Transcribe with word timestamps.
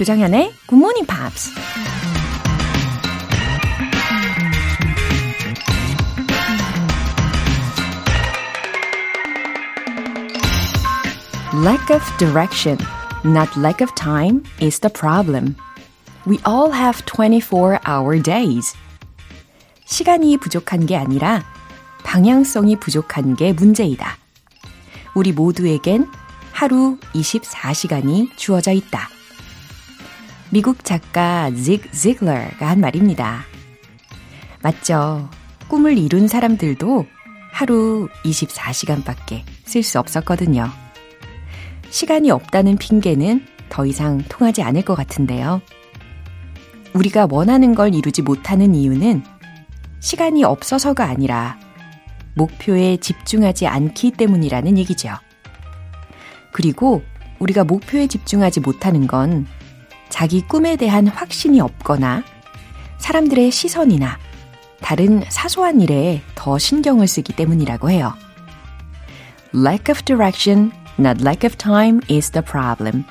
조장현의 0.00 0.54
Morning 0.72 1.06
Pops. 1.06 1.50
Lack 11.52 11.92
of 11.92 12.02
direction, 12.16 12.78
not 13.26 13.50
lack 13.60 13.82
of 13.82 13.94
time, 13.94 14.42
is 14.62 14.80
the 14.80 14.90
problem. 14.90 15.54
We 16.26 16.38
all 16.48 16.72
have 16.72 17.04
24 17.04 17.80
hour 17.86 18.22
days. 18.22 18.74
시간이 19.84 20.38
부족한 20.38 20.86
게 20.86 20.96
아니라 20.96 21.44
방향성이 22.04 22.76
부족한 22.76 23.36
게 23.36 23.52
문제이다. 23.52 24.16
우리 25.14 25.32
모두에겐 25.32 26.06
하루 26.52 26.96
24시간이 27.12 28.30
주어져 28.38 28.72
있다. 28.72 29.19
미국 30.52 30.84
작가 30.84 31.48
직 31.54 31.92
지글러가 31.92 32.68
한 32.68 32.80
말입니다. 32.80 33.44
맞죠. 34.62 35.28
꿈을 35.68 35.96
이룬 35.96 36.26
사람들도 36.26 37.06
하루 37.52 38.08
24시간밖에 38.24 39.42
쓸 39.64 39.84
수 39.84 40.00
없었거든요. 40.00 40.68
시간이 41.90 42.32
없다는 42.32 42.78
핑계는 42.78 43.46
더 43.68 43.86
이상 43.86 44.22
통하지 44.28 44.62
않을 44.62 44.82
것 44.82 44.96
같은데요. 44.96 45.62
우리가 46.94 47.28
원하는 47.30 47.76
걸 47.76 47.94
이루지 47.94 48.22
못하는 48.22 48.74
이유는 48.74 49.22
시간이 50.00 50.42
없어서가 50.42 51.04
아니라 51.04 51.60
목표에 52.34 52.96
집중하지 52.96 53.68
않기 53.68 54.12
때문이라는 54.12 54.78
얘기죠. 54.78 55.10
그리고 56.52 57.02
우리가 57.38 57.62
목표에 57.62 58.08
집중하지 58.08 58.60
못하는 58.60 59.06
건 59.06 59.46
자기 60.10 60.42
꿈에 60.42 60.76
대한 60.76 61.06
확신이 61.06 61.60
없거나 61.60 62.22
사람들의 62.98 63.50
시선이나 63.50 64.18
다른 64.80 65.22
사소한 65.28 65.80
일에 65.80 66.20
더 66.34 66.58
신경을 66.58 67.06
쓰기 67.06 67.34
때문이라고 67.34 67.90
해요. 67.90 68.14
Lack 69.54 69.90
of 69.90 70.02
direction, 70.04 70.72
not 70.98 71.22
lack 71.22 71.46
of 71.46 71.56
time 71.56 72.00
is 72.10 72.30
the 72.30 72.44
problem. 72.44 73.04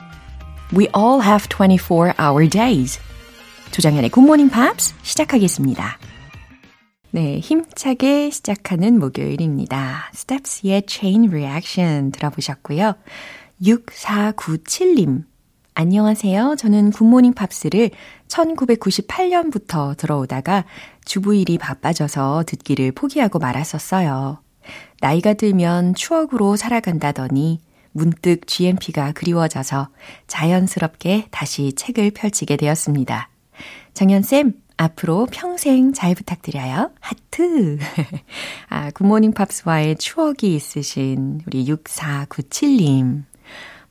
We 0.76 0.88
all 0.96 1.22
have 1.22 1.48
24 1.50 2.14
hour 2.20 2.48
days. 2.48 3.00
조장현의 3.72 4.12
Morning 4.18 4.54
Pops 4.54 4.94
시작하겠습니다. 5.02 5.98
네, 7.12 7.40
힘차게 7.40 8.30
시작하는 8.30 9.00
목요일입니다. 9.00 10.12
Steps의 10.14 10.84
Chain 10.88 11.30
Reaction 11.30 12.12
들어보셨고요. 12.12 12.94
6497님. 13.62 15.24
안녕하세요. 15.74 16.56
저는 16.58 16.92
굿모닝 16.92 17.34
팝스를 17.34 17.92
1998년부터 18.28 19.96
들어오다가 19.96 20.66
주부 21.06 21.34
일이 21.36 21.58
바빠져서 21.58 22.44
듣기를 22.46 22.92
포기하고 22.92 23.40
말았었어요. 23.40 24.42
나이가 25.00 25.34
들면 25.34 25.96
추억으로 25.96 26.56
살아간다더니 26.56 27.62
문득 27.92 28.46
GMP가 28.46 29.14
그리워져서 29.14 29.90
자연스럽게 30.28 31.28
다시 31.32 31.74
책을 31.74 32.12
펼치게 32.12 32.58
되었습니다. 32.58 33.30
정연쌤, 33.94 34.54
앞으로 34.78 35.28
평생 35.32 35.94
잘 35.94 36.16
부탁드려요. 36.16 36.92
하트. 37.00 37.80
아, 38.70 38.92
굿모닝 38.92 39.34
팝스와의 39.34 39.98
추억이 39.98 40.56
있으신 40.56 41.42
우리 41.48 41.66
6497님. 41.66 43.24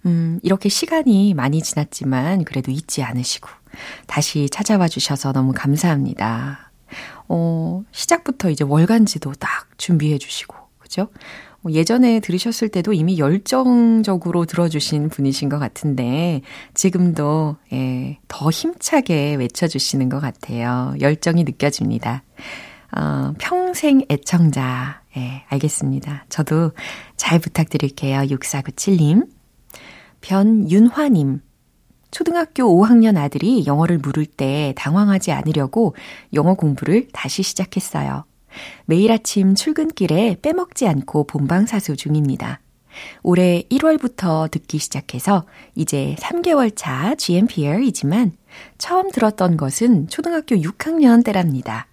음, 0.07 0.41
이렇게 0.43 0.69
시간이 0.69 1.35
많이 1.35 1.61
지났지만 1.63 2.45
그래도 2.45 2.71
잊지 2.71 3.03
않으시고 3.03 3.49
다시 4.07 4.49
찾아와 4.51 4.89
주셔서 4.89 5.33
너무 5.33 5.53
감사합니다. 5.55 6.69
어, 7.29 7.83
시작부터 7.93 8.51
이제 8.51 8.65
월간지도 8.65 9.33
딱 9.39 9.67
준비해 9.77 10.19
주시고, 10.19 10.57
그죠? 10.79 11.09
뭐 11.61 11.73
예전에 11.73 12.21
들으셨을 12.21 12.69
때도 12.69 12.93
이미 12.93 13.19
열정적으로 13.19 14.47
들어주신 14.47 15.11
분이신 15.11 15.49
것 15.49 15.59
같은데, 15.59 16.41
지금도, 16.75 17.57
예, 17.73 18.19
더 18.29 18.51
힘차게 18.51 19.35
외쳐주시는 19.35 20.09
것 20.09 20.21
같아요. 20.21 20.95
열정이 21.01 21.45
느껴집니다. 21.45 22.23
어, 22.97 23.35
평생 23.39 24.03
애청자. 24.11 25.03
예, 25.17 25.45
알겠습니다. 25.49 26.25
저도 26.31 26.73
잘 27.17 27.39
부탁드릴게요. 27.39 28.21
6497님. 28.21 29.27
변윤화님. 30.21 31.41
초등학교 32.11 32.65
5학년 32.65 33.17
아들이 33.17 33.67
영어를 33.67 33.99
물을 33.99 34.25
때 34.25 34.73
당황하지 34.77 35.33
않으려고 35.33 35.95
영어 36.33 36.55
공부를 36.55 37.09
다시 37.13 37.43
시작했어요. 37.43 38.25
매일 38.87 39.13
아침 39.13 39.55
출근길에 39.55 40.39
빼먹지 40.41 40.89
않고 40.89 41.27
본방사수 41.27 41.97
중입니다. 41.97 42.61
올해 43.23 43.63
1월부터 43.71 44.51
듣기 44.51 44.79
시작해서 44.79 45.45
이제 45.75 46.17
3개월 46.19 46.73
차 46.75 47.15
GMPer이지만 47.15 48.33
처음 48.79 49.11
들었던 49.11 49.57
것은 49.57 50.09
초등학교 50.09 50.57
6학년 50.57 51.25
때랍니다. 51.25 51.87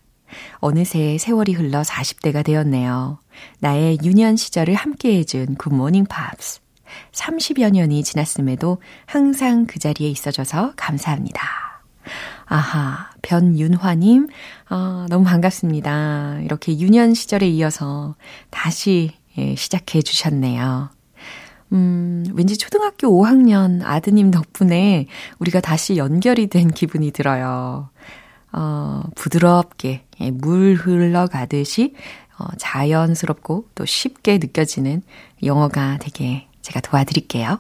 어느새 0.56 1.18
세월이 1.18 1.54
흘러 1.54 1.82
40대가 1.82 2.44
되었네요. 2.44 3.20
나의 3.60 4.00
유년 4.04 4.36
시절을 4.36 4.74
함께 4.74 5.20
해준 5.20 5.56
굿모닝 5.56 6.06
팝스. 6.06 6.65
30여 7.12 7.72
년이 7.72 8.04
지났음에도 8.04 8.82
항상 9.06 9.66
그 9.66 9.80
자리에 9.80 10.10
있어줘서 10.10 10.74
감사합니다. 10.76 11.42
아하, 12.46 13.10
변윤화님, 13.22 14.28
아, 14.70 15.08
너무 15.10 15.26
반갑습니다. 15.26 16.42
이렇게 16.44 16.78
유년 16.78 17.14
시절에 17.14 17.48
이어서 17.48 18.16
다시 18.52 19.14
예, 19.38 19.56
시작해 19.56 20.02
주셨네요. 20.02 20.90
음, 21.74 22.26
왠지 22.34 22.58
초등학교 22.58 23.08
5학년 23.08 23.82
아드님 23.84 24.32
덕분에 24.32 25.08
우리가 25.40 25.60
다시 25.60 25.98
연결이 25.98 26.48
된 26.48 26.70
기분이 26.70 27.12
들어요. 27.12 27.90
어, 28.54 29.04
부드럽게, 29.16 30.06
예, 30.22 30.32
물 30.32 30.76
흘러가듯이 30.76 31.94
어, 32.38 32.46
자연스럽고 32.58 33.70
또 33.76 33.86
쉽게 33.86 34.38
느껴지는 34.38 35.02
영어가 35.44 35.98
되게 36.00 36.45
제가 36.66 36.82
도와드릴게요. 36.82 37.60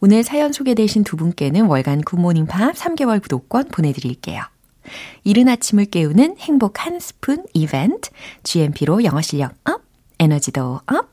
오늘 0.00 0.22
사연 0.22 0.52
소개되신 0.52 1.02
두 1.04 1.16
분께는 1.16 1.66
월간 1.66 2.02
굿모닝 2.02 2.46
팝 2.46 2.74
3개월 2.74 3.20
구독권 3.22 3.68
보내드릴게요. 3.68 4.42
이른 5.24 5.48
아침을 5.48 5.86
깨우는 5.86 6.36
행복 6.38 6.86
한 6.86 7.00
스푼 7.00 7.44
이벤트, 7.54 8.10
GMP로 8.42 9.04
영어 9.04 9.20
실력 9.20 9.54
up, 9.64 9.82
에너지도 10.18 10.80
up. 10.86 11.08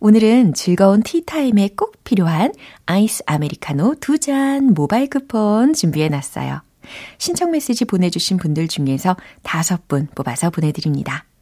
오늘은 0.00 0.54
즐거운 0.54 1.02
티타임에 1.02 1.70
꼭 1.76 2.02
필요한 2.04 2.52
아이스 2.86 3.22
아메리카노 3.26 3.96
두 4.00 4.18
잔 4.18 4.74
모바일 4.74 5.08
쿠폰 5.08 5.72
준비해 5.72 6.08
놨어요. 6.08 6.62
신청 7.18 7.52
메시지 7.52 7.84
보내주신 7.84 8.36
분들 8.36 8.68
중에서 8.68 9.16
다섯 9.42 9.86
분 9.88 10.08
뽑아서 10.14 10.50
보내드립니다. 10.50 11.24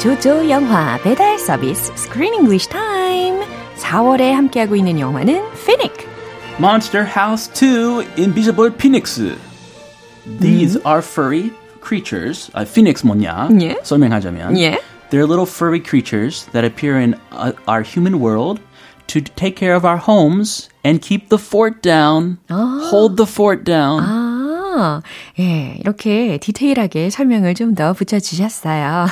조조 0.00 0.48
영화 0.50 0.98
배달 1.02 1.38
서비스 1.38 1.92
Screen 1.96 2.34
English 2.34 2.68
Time. 2.68 3.44
4월에 3.76 4.32
함께하고 4.32 4.76
있는 4.76 5.00
영화는 5.00 5.42
Phoenix. 5.54 6.06
Monster 6.58 7.04
House 7.04 7.48
2 7.52 8.04
Invisible 8.16 8.70
Phoenix. 8.70 9.20
These 10.26 10.76
mm. 10.78 10.86
are 10.86 11.02
furry 11.02 11.52
creatures. 11.80 12.50
Uh, 12.54 12.64
Phoenix 12.64 13.02
뭐냐? 13.02 13.48
예. 13.60 13.78
설명하자면. 13.82 14.56
예. 14.58 14.78
They're 15.10 15.26
little 15.26 15.46
furry 15.46 15.80
creatures 15.80 16.46
that 16.52 16.64
appear 16.64 16.98
in 16.98 17.14
uh, 17.32 17.52
our 17.68 17.82
human 17.82 18.20
world 18.20 18.60
to 19.08 19.20
take 19.20 19.56
care 19.56 19.74
of 19.74 19.84
our 19.84 19.98
homes 19.98 20.68
and 20.84 21.00
keep 21.00 21.28
the 21.28 21.38
fort 21.38 21.82
down. 21.82 22.38
아. 22.48 22.80
Hold 22.90 23.16
the 23.16 23.26
fort 23.26 23.64
down. 23.64 24.02
아. 24.02 24.29
아, 24.73 25.01
예, 25.39 25.75
이렇게 25.79 26.37
디테일하게 26.37 27.09
설명을 27.09 27.53
좀 27.55 27.75
더 27.75 27.93
붙여주셨어요. 27.93 29.07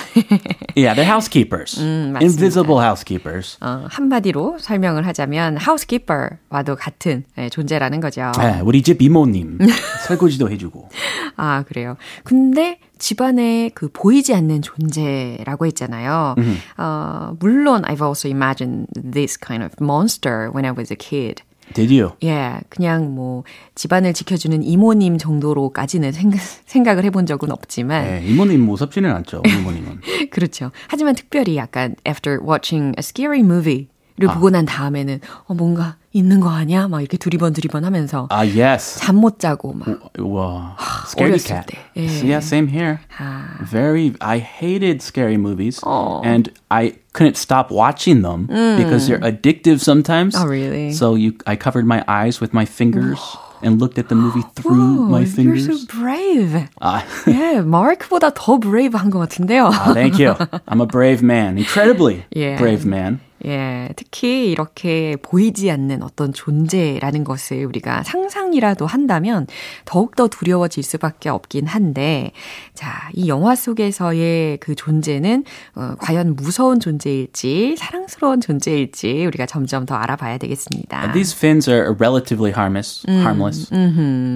Yeah, 0.76 0.94
they're 0.96 1.06
housekeepers. 1.06 1.80
음, 1.80 2.14
맞습니다. 2.14 2.20
Invisible 2.26 2.80
housekeepers. 2.82 3.58
어, 3.62 3.86
한마디로 3.90 4.58
설명을 4.60 5.06
하자면 5.08 5.58
housekeeper와도 5.60 6.76
같은 6.78 7.24
예, 7.38 7.50
존재라는 7.50 8.00
거죠. 8.02 8.32
네, 8.40 8.60
우리 8.64 8.82
집 8.82 9.02
이모님 9.02 9.60
설거지도 10.08 10.50
해주고. 10.50 10.90
아, 11.38 11.64
그래요. 11.68 11.96
근데 12.24 12.80
집안에 12.98 13.70
그 13.74 13.90
보이지 13.94 14.34
않는 14.36 14.62
존재라고 14.62 15.66
했잖아요. 15.68 16.36
어, 16.78 17.34
물론 17.40 17.84
I've 17.84 18.06
also 18.06 18.28
imagined 18.28 18.88
this 18.94 19.38
kind 19.40 19.64
of 19.64 19.72
monster 19.82 20.50
when 20.54 20.66
I 20.66 20.72
was 20.78 20.92
a 20.92 20.98
kid. 20.98 21.42
You? 21.78 22.12
예, 22.24 22.60
그냥 22.70 23.14
뭐 23.14 23.44
집안을 23.76 24.14
지켜주는 24.14 24.64
이모님 24.64 25.18
정도로까지는 25.18 26.12
생각, 26.12 26.40
생각을 26.66 27.04
해본 27.06 27.26
적은 27.26 27.52
없지만 27.52 28.04
네, 28.06 28.24
이모님 28.26 28.62
무섭지는 28.66 29.12
않죠. 29.12 29.44
이모님은. 29.48 30.02
그렇죠. 30.32 30.72
하지만 30.88 31.16
특별히 31.16 31.56
약간 31.58 31.96
after 32.08 32.40
watching 32.42 32.96
a 32.98 33.02
scary 33.02 33.42
movie 33.42 33.88
를 34.19 34.29
보고 34.29 34.49
난 34.49 34.65
다음에는 34.65 35.21
어 35.49 35.55
뭔가 35.55 35.97
있는 36.13 36.39
거 36.39 36.49
아니야? 36.49 36.87
막 36.87 37.01
이렇게 37.01 37.17
두리번 37.17 37.53
두리번 37.53 37.85
하면서 37.85 38.29
아, 38.31 38.47
yes. 38.47 39.01
잠 39.01 39.17
못 39.17 39.41
자고 39.41 39.73
막 39.75 39.89
와, 40.21 40.77
scaredy 41.09 41.35
어렸을 41.35 41.49
cat. 41.49 41.67
때. 41.67 41.79
예. 41.97 42.07
Yeah, 42.23 42.39
same 42.39 42.69
here. 42.69 43.01
아. 43.19 43.59
Very, 43.69 44.15
I 44.21 44.39
hated 44.39 45.03
scary 45.03 45.35
movies, 45.37 45.81
Oh. 45.85 46.23
and 46.25 46.53
I 46.71 46.95
couldn't 47.13 47.37
stop 47.37 47.73
watching 47.73 48.23
them 48.23 48.47
because 48.79 49.09
they're 49.09 49.19
addictive 49.19 49.81
sometimes. 49.83 50.37
Oh, 50.39 50.47
really? 50.47 50.93
So 50.93 51.17
you, 51.17 51.35
I 51.45 51.57
covered 51.57 51.85
my 51.85 52.05
eyes 52.07 52.41
with 52.41 52.55
my 52.55 52.65
fingers 52.65 53.19
and 53.67 53.81
looked 53.83 53.99
at 53.99 54.09
the 54.11 54.15
movie 54.15 54.47
through 54.55 55.11
my 55.11 55.19
Oh, 55.19 55.19
You're 55.19 55.59
fingers. 55.59 55.67
so 55.67 55.75
brave. 55.91 56.55
Ah, 56.81 57.03
예, 57.27 57.59
마크보다 57.67 58.31
더 58.31 58.59
브레이브한 58.63 59.11
것 59.11 59.19
같은데요. 59.19 59.71
ah, 59.75 59.91
thank 59.93 60.23
you. 60.23 60.37
I'm 60.71 60.81
a 60.81 60.87
brave 60.87 61.19
man, 61.21 61.59
incredibly 61.59 62.23
Yeah. 62.31 62.59
brave 62.63 62.87
man. 62.87 63.19
예, 63.46 63.90
특히 63.96 64.52
이렇게 64.52 65.16
보이지 65.22 65.72
않는 65.72 66.04
어떤 66.04 66.34
존재라는 66.34 67.24
것을 67.24 67.66
우리가 67.66 68.04
상상이라도 68.04 68.86
한다면 68.86 69.48
더욱더 69.86 70.28
두려워질 70.28 70.84
수밖에 70.84 71.30
없긴 71.30 71.68
한데, 71.68 72.32
자, 72.74 73.10
이 73.14 73.28
영화 73.28 73.56
속에서의 73.56 74.58
그 74.58 74.76
존재는 74.76 75.44
어, 75.76 75.96
과연 76.00 76.36
무서운 76.36 76.80
존재일지, 76.80 77.76
사랑스러운 77.78 78.42
존재일지 78.42 79.26
우리가 79.26 79.46
점점 79.46 79.86
더 79.86 79.96
알아봐야 79.96 80.38
되겠습니다. 80.38 81.12
These 81.14 81.36
fins 81.36 81.70
are 81.70 81.96
relatively 81.98 82.52
harmless, 82.52 83.06
harmless 83.08 83.70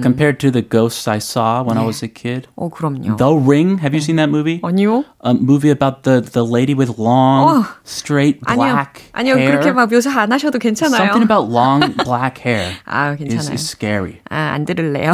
compared 0.02 0.38
to 0.38 0.50
the 0.50 0.66
ghosts 0.66 1.08
I 1.08 1.18
saw 1.18 1.62
when 1.62 1.78
I 1.78 1.84
was 1.84 2.04
a 2.04 2.08
kid. 2.12 2.48
어, 2.56 2.68
그럼요. 2.68 3.16
The 3.16 3.34
Ring. 3.34 3.78
Have 3.80 3.94
you 3.94 4.00
seen 4.00 4.16
that 4.16 4.30
movie? 4.30 4.60
아니요? 4.62 5.04
A 5.24 5.34
movie 5.34 5.70
about 5.70 6.02
the 6.02 6.20
the 6.20 6.44
lady 6.44 6.74
with 6.74 6.98
long, 6.98 7.48
어. 7.48 7.64
straight 7.84 8.40
아니요. 8.44 8.64
아니요, 9.12 9.34
hair. 9.34 9.50
그렇게 9.50 9.72
막 9.72 9.90
묘사 9.90 10.20
안 10.20 10.32
하셔도 10.32 10.58
괜찮아요. 10.58 11.02
Something 11.02 11.24
about 11.24 11.52
long 11.52 11.94
black 12.04 12.38
hair 12.44 12.74
아, 12.84 13.16
is, 13.20 13.50
is 13.50 13.62
scary. 13.62 14.20
아, 14.30 14.52
안 14.54 14.64
들을래요. 14.64 15.12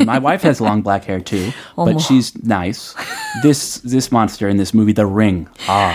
My 0.00 0.18
wife 0.18 0.44
has 0.46 0.62
long 0.62 0.82
black 0.82 1.06
hair 1.08 1.22
too, 1.22 1.52
but 1.76 1.94
어머. 1.94 1.98
she's 1.98 2.32
nice. 2.44 2.94
This 3.42 3.80
this 3.82 4.10
monster 4.12 4.48
in 4.48 4.56
this 4.56 4.74
movie, 4.74 4.94
The 4.94 5.06
Ring. 5.06 5.46
아, 5.68 5.94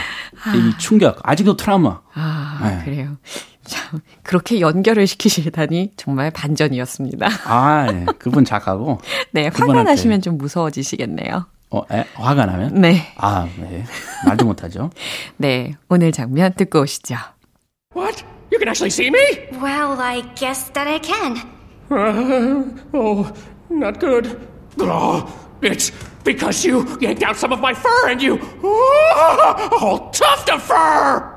이 0.55 0.77
충격. 0.77 1.19
아직도 1.23 1.57
트라우마. 1.57 2.01
아, 2.13 2.81
그래요. 2.83 3.17
참, 3.65 3.99
그렇게 4.23 4.61
연결을 4.61 5.07
시키시다니 5.07 5.91
정말 5.97 6.31
반전이었습니다. 6.31 7.27
아, 7.45 7.91
네. 7.91 8.05
그분 8.17 8.45
작하고. 8.45 8.99
네, 9.31 9.49
화가. 9.53 9.83
나시면 9.83 10.21
좀 10.21 10.37
무서워지시겠네요. 10.37 11.45
어, 11.70 11.82
에? 11.90 12.04
화가 12.14 12.46
나면? 12.46 12.74
네, 12.80 13.12
아, 13.16 13.48
네. 13.58 13.84
말도 14.26 14.44
못하죠. 14.44 14.90
네, 15.38 15.74
오늘 15.88 16.12
장면 16.12 16.52
듣고 16.54 16.80
오시죠. 16.82 17.16
What? 17.94 18.24
You 18.50 18.58
can 18.58 18.68
actually 18.68 18.90
see 18.90 19.08
me? 19.08 19.48
Well, 19.60 19.98
I 20.00 20.22
guess 20.34 20.70
that 20.74 20.86
I 20.86 20.98
can. 20.98 21.40
Oh, 22.92 23.32
not 23.70 23.98
good. 24.00 24.38
Oh, 24.80 25.26
it's 25.62 25.90
because 26.24 26.64
you 26.66 26.86
yanked 27.00 27.22
out 27.22 27.36
some 27.36 27.52
of 27.52 27.60
my 27.60 27.72
fur 27.74 28.08
and 28.10 28.20
you. 28.22 28.38
Oh, 28.62 29.54
a 29.72 29.78
whole 29.78 30.10
tuft 30.10 30.50
of 30.50 30.62
fur! 30.62 31.28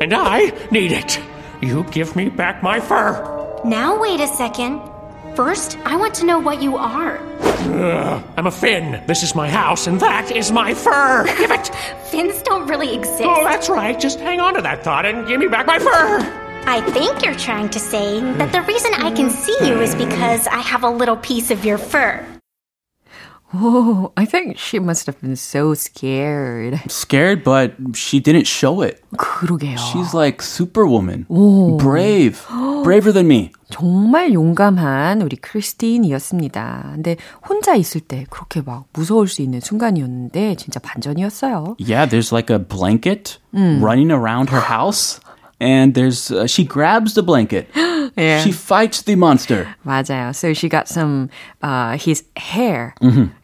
And 0.00 0.12
I 0.14 0.52
need 0.70 0.92
it. 0.92 1.20
You 1.60 1.84
give 1.90 2.14
me 2.16 2.28
back 2.28 2.62
my 2.62 2.80
fur. 2.80 3.14
Now, 3.64 3.98
wait 4.00 4.20
a 4.20 4.28
second. 4.28 4.80
First, 5.34 5.78
I 5.84 5.96
want 5.96 6.14
to 6.14 6.26
know 6.26 6.38
what 6.38 6.62
you 6.62 6.76
are. 6.76 7.18
I'm 8.37 8.47
a 8.47 8.51
Finn. 8.51 9.03
This 9.07 9.23
is 9.23 9.35
my 9.35 9.49
house, 9.49 9.87
and 9.87 9.99
that 9.99 10.31
is 10.31 10.51
my 10.51 10.73
fur. 10.73 11.25
Give 11.37 11.51
it. 11.51 11.67
Fins 12.05 12.41
don't 12.43 12.67
really 12.67 12.95
exist. 12.95 13.23
Oh, 13.23 13.43
that's 13.43 13.69
right. 13.69 13.99
Just 13.99 14.19
hang 14.19 14.39
on 14.39 14.53
to 14.55 14.61
that 14.61 14.83
thought 14.83 15.05
and 15.05 15.27
give 15.27 15.39
me 15.39 15.47
back 15.47 15.65
my 15.65 15.79
fur. 15.79 16.39
I 16.65 16.79
think 16.91 17.25
you're 17.25 17.35
trying 17.35 17.69
to 17.69 17.79
say 17.79 18.19
that 18.19 18.51
the 18.51 18.61
reason 18.61 18.93
I 18.93 19.11
can 19.11 19.29
see 19.29 19.55
you 19.61 19.81
is 19.81 19.95
because 19.95 20.47
I 20.47 20.59
have 20.59 20.83
a 20.83 20.89
little 20.89 21.17
piece 21.17 21.51
of 21.51 21.65
your 21.65 21.77
fur. 21.77 22.25
Oh, 23.55 24.11
I 24.17 24.25
think 24.25 24.57
she 24.57 24.79
must 24.79 25.05
have 25.05 25.19
been 25.21 25.35
so 25.35 25.75
scared. 25.75 26.81
Scared, 26.89 27.43
but 27.43 27.73
she 27.93 28.19
didn't 28.19 28.47
show 28.47 28.81
it. 28.81 29.01
그러게요. 29.15 29.77
She's 29.77 30.13
like 30.13 30.41
superwoman. 30.41 31.25
Brave. 31.77 32.41
Braver 32.83 33.11
than 33.11 33.27
me. 33.27 33.51
정말 33.69 34.33
용감한 34.33 35.21
우리 35.21 35.35
크리스틴이었습니다. 35.37 36.91
근데 36.95 37.17
혼자 37.47 37.75
있을 37.75 38.01
때 38.01 38.25
그렇게 38.29 38.61
막 38.61 38.85
무서울 38.93 39.27
수 39.27 39.41
있는 39.41 39.59
순간이었는데 39.59 40.55
진짜 40.55 40.79
반전이었어요. 40.79 41.75
Yeah, 41.79 42.05
there's 42.09 42.31
like 42.31 42.49
a 42.49 42.59
blanket 42.59 43.37
running 43.53 44.11
around 44.11 44.49
her 44.49 44.61
house. 44.61 45.19
And 45.59 45.93
there's 45.93 46.29
uh, 46.29 46.45
she 46.45 46.65
grabs 46.65 47.13
the 47.13 47.23
blanket. 47.23 47.69
예. 48.17 48.39
She 48.39 48.51
fights 48.51 49.03
the 49.03 49.15
monster. 49.17 49.67
맞아요. 49.83 50.29
So 50.33 50.53
she 50.53 50.69
got 50.69 50.87
some 50.87 51.29
uh, 51.63 51.97
his 51.97 52.23
hair. 52.37 52.93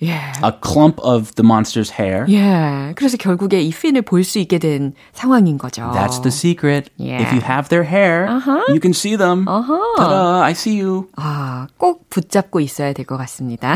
예. 0.01 0.19
A 0.43 0.51
clump 0.61 0.99
of 1.01 1.33
the 1.35 1.43
monster's 1.45 1.91
hair. 1.99 2.25
예. 2.29 2.93
그래서 2.95 3.17
결국에 3.17 3.61
이 3.61 3.71
핀을 3.71 4.01
볼 4.03 4.23
수 4.23 4.37
있게 4.39 4.59
된 4.59 4.93
상황인 5.13 5.57
거죠. 5.57 5.89
That's 5.93 6.21
the 6.21 6.29
secret. 6.31 6.89
Yeah. 6.97 7.21
If 7.23 7.33
you 7.33 7.41
have 7.41 7.69
their 7.69 7.83
hair, 7.83 8.27
you 8.69 8.79
can 8.79 8.93
see 8.93 9.15
them. 9.17 9.45
Ta-da, 9.45 10.41
I 10.43 10.51
see 10.51 10.79
you. 10.79 11.07
아, 11.15 11.67
꼭 11.77 12.09
붙잡고 12.09 12.59
있어야 12.59 12.93
될 12.93 13.05
것 13.05 13.17
같습니다. 13.17 13.73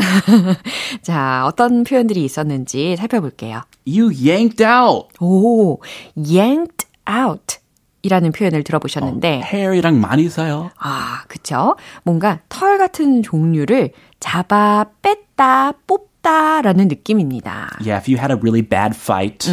자, 1.02 1.44
어떤 1.46 1.84
표현들이 1.84 2.24
있었는지 2.24 2.96
살펴볼게요. 2.96 3.62
You 3.86 4.10
yanked 4.10 4.62
out. 4.64 5.08
오, 5.20 5.78
yanked 6.16 6.86
out. 7.08 7.58
이라는 8.03 8.31
표현을 8.31 8.63
들어보셨는데, 8.63 9.41
hair이랑 9.43 9.99
많이 9.99 10.29
써요. 10.29 10.71
아, 10.79 11.23
그쵸? 11.27 11.75
뭔가 12.03 12.39
털 12.47 12.77
같은 12.77 13.21
종류를 13.23 13.91
잡아, 14.21 14.85
뺐다, 15.01 15.73
뽑다 15.85 16.61
라는 16.61 16.87
느낌입니다. 16.87 17.69
Yeah, 17.81 17.97
if 17.97 18.07
you 18.07 18.17
had 18.17 18.31
a 18.31 18.37
really 18.37 18.61
bad 18.61 18.95
fight 18.95 19.45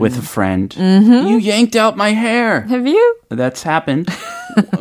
with 0.00 0.16
a 0.16 0.22
friend, 0.22 0.74
you 0.76 1.38
yanked 1.38 1.76
out 1.76 1.94
my 1.94 2.10
hair. 2.12 2.66
Have 2.68 2.88
you? 2.88 3.16
That's 3.30 3.62
happened 3.62 4.08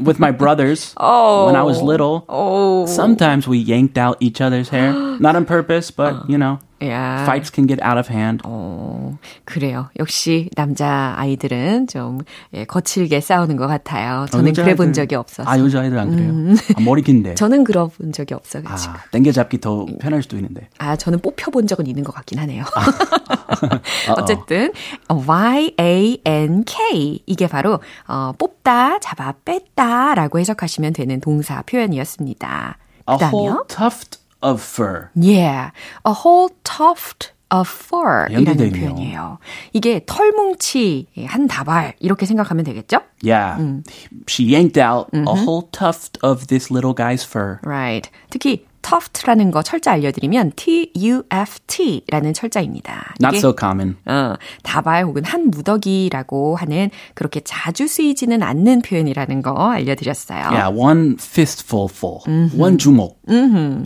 with 0.04 0.18
my 0.20 0.32
brothers 0.32 0.96
Oh. 1.00 1.46
when 1.46 1.56
I 1.56 1.62
was 1.64 1.80
little. 1.82 2.26
오, 2.28 2.86
Sometimes 2.88 3.48
we 3.48 3.58
yanked 3.60 4.00
out 4.00 4.18
each 4.20 4.42
other's 4.42 4.70
hair, 4.70 4.94
not 5.20 5.36
on 5.36 5.46
purpose, 5.46 5.92
but 5.92 6.28
you 6.28 6.38
know, 6.40 6.58
야. 6.85 7.23
fights 7.23 7.51
can 7.53 7.67
get 7.67 7.83
out 7.83 7.99
of 7.99 8.13
hand. 8.13 8.43
어, 8.45 9.17
그래요. 9.45 9.89
역시 9.99 10.51
남자 10.57 11.15
아이들은 11.17 11.87
좀 11.87 12.19
예, 12.53 12.65
거칠게 12.65 13.21
싸우는 13.21 13.57
것 13.57 13.67
같아요. 13.67 14.27
저는 14.31 14.53
그래 14.53 14.75
본 14.75 14.93
적이 14.93 15.15
없어서. 15.15 15.49
아, 15.49 15.59
여자아이들 15.59 15.99
안 15.99 16.11
그래요? 16.11 16.57
아, 16.77 16.81
머리 16.81 17.03
긴데. 17.03 17.35
저는 17.37 17.65
그런 17.65 17.89
본 17.89 18.13
적이 18.13 18.35
없어가지고. 18.35 18.93
아, 18.93 19.01
땡겨잡기 19.11 19.61
더 19.61 19.87
편할 20.01 20.23
수도 20.23 20.37
있는데. 20.37 20.69
아, 20.79 20.97
저는 20.97 21.21
뽑혀 21.21 21.51
본 21.51 21.67
적은 21.67 21.87
있는 21.87 22.05
것 22.05 22.15
같긴 22.15 22.39
하네요. 22.41 22.65
어쨌든 24.17 24.73
Y-A-N-K 25.09 27.23
이게 27.27 27.47
바로 27.47 27.81
어, 28.07 28.33
뽑다, 28.39 28.99
잡아, 29.01 29.33
뺐다라고 29.45 30.39
해석하시면 30.39 30.93
되는 30.93 31.21
동사 31.21 31.63
표현이었습니다. 31.63 32.79
A 33.09 33.17
whole 33.23 33.59
tuft 33.69 34.19
of 34.46 34.62
fur. 34.62 35.10
Yeah, 35.16 35.72
a 36.06 36.14
whole 36.14 36.50
tuft 36.64 37.34
of 37.52 37.68
fur 37.68 38.28
이라는 38.30 38.48
연결돼 38.48 38.68
있네요. 38.68 38.80
표현이에요. 38.96 39.38
이게 39.74 40.02
털뭉치 40.06 41.08
한 41.26 41.48
다발 41.48 41.96
이렇게 42.00 42.26
생각하면 42.26 42.64
되겠죠? 42.66 43.02
Yeah. 43.22 43.82
She 44.28 44.46
yanked 44.46 44.78
out 44.78 45.10
a 45.14 45.36
whole 45.36 45.68
tuft 45.72 46.18
of 46.24 46.48
this 46.48 46.72
little 46.72 46.96
guy's 46.96 47.24
fur. 47.24 47.60
Right. 47.64 48.10
특히 48.30 48.66
tuft라는 48.89 49.51
거 49.51 49.63
철자 49.63 49.91
알려드리면 49.93 50.53
T-U-F-T라는 50.55 52.33
철자입니다. 52.35 53.15
Not 53.21 53.37
so 53.39 53.53
common. 53.59 53.97
어, 54.07 54.35
다발 54.63 55.05
혹은 55.05 55.25
한 55.25 55.51
무더기라고 55.51 56.55
하는 56.57 56.91
그렇게 57.15 57.41
자주 57.41 57.89
쓰이지는 57.89 58.43
않는 58.45 58.83
표현이라는 58.83 59.43
거 59.43 59.53
알려드렸어요. 59.73 60.51
Yeah, 60.53 60.79
one 60.79 61.17
fistful 61.19 61.89
full. 61.91 62.21
One 62.57 62.79
주먹 62.79 63.17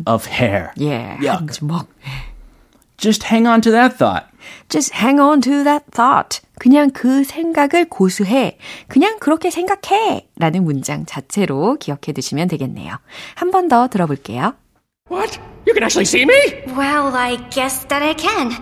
of 0.06 0.28
hair. 0.28 0.68
예, 0.80 1.16
한 1.18 1.24
Yuck. 1.24 1.52
주먹. 1.52 1.86
Just 2.98 3.24
hang 3.26 3.48
on 3.48 3.62
to 3.62 3.70
that 3.72 3.96
thought. 3.96 4.26
Just 4.68 4.94
hang 4.94 5.18
on 5.18 5.40
to 5.40 5.64
that 5.64 5.86
thought. 5.92 6.40
그냥 6.58 6.90
그 6.90 7.24
생각을 7.24 7.88
고수해. 7.88 8.58
그냥 8.88 9.18
그렇게 9.18 9.48
생각해. 9.50 10.28
라는 10.36 10.64
문장 10.64 11.06
자체로 11.06 11.76
기억해 11.78 12.12
두시면 12.14 12.48
되겠네요. 12.48 12.96
한 13.36 13.50
번 13.50 13.68
더 13.68 13.88
들어볼게요. 13.88 14.52
What? 15.10 15.40
You 15.66 15.74
can 15.74 15.82
actually 15.82 16.04
see 16.04 16.24
me? 16.24 16.62
Well, 16.68 17.08
I 17.16 17.34
guess 17.50 17.82
that 17.86 18.00
I 18.00 18.14
can. 18.14 18.52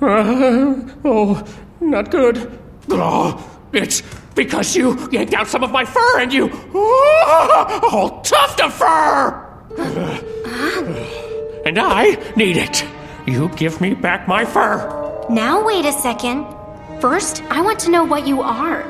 Uh, 0.00 0.94
oh, 1.04 1.44
not 1.80 2.12
good. 2.12 2.60
Oh, 2.90 3.58
it's 3.72 4.02
because 4.36 4.76
you 4.76 4.96
yanked 5.10 5.34
out 5.34 5.48
some 5.48 5.64
of 5.64 5.72
my 5.72 5.84
fur 5.84 6.20
and 6.20 6.32
you. 6.32 6.48
Oh, 6.72 7.80
a 7.82 7.88
whole 7.88 8.20
tuft 8.20 8.60
of 8.60 8.72
fur! 8.72 9.42
and 11.66 11.76
I 11.76 12.16
need 12.36 12.56
it. 12.56 12.84
You 13.26 13.48
give 13.56 13.80
me 13.80 13.94
back 13.94 14.28
my 14.28 14.44
fur. 14.44 15.26
Now, 15.28 15.66
wait 15.66 15.86
a 15.86 15.92
second. 15.92 16.46
First, 17.00 17.42
I 17.50 17.60
want 17.60 17.78
to 17.80 17.90
know 17.90 18.04
what 18.04 18.26
you 18.26 18.40
are. 18.40 18.82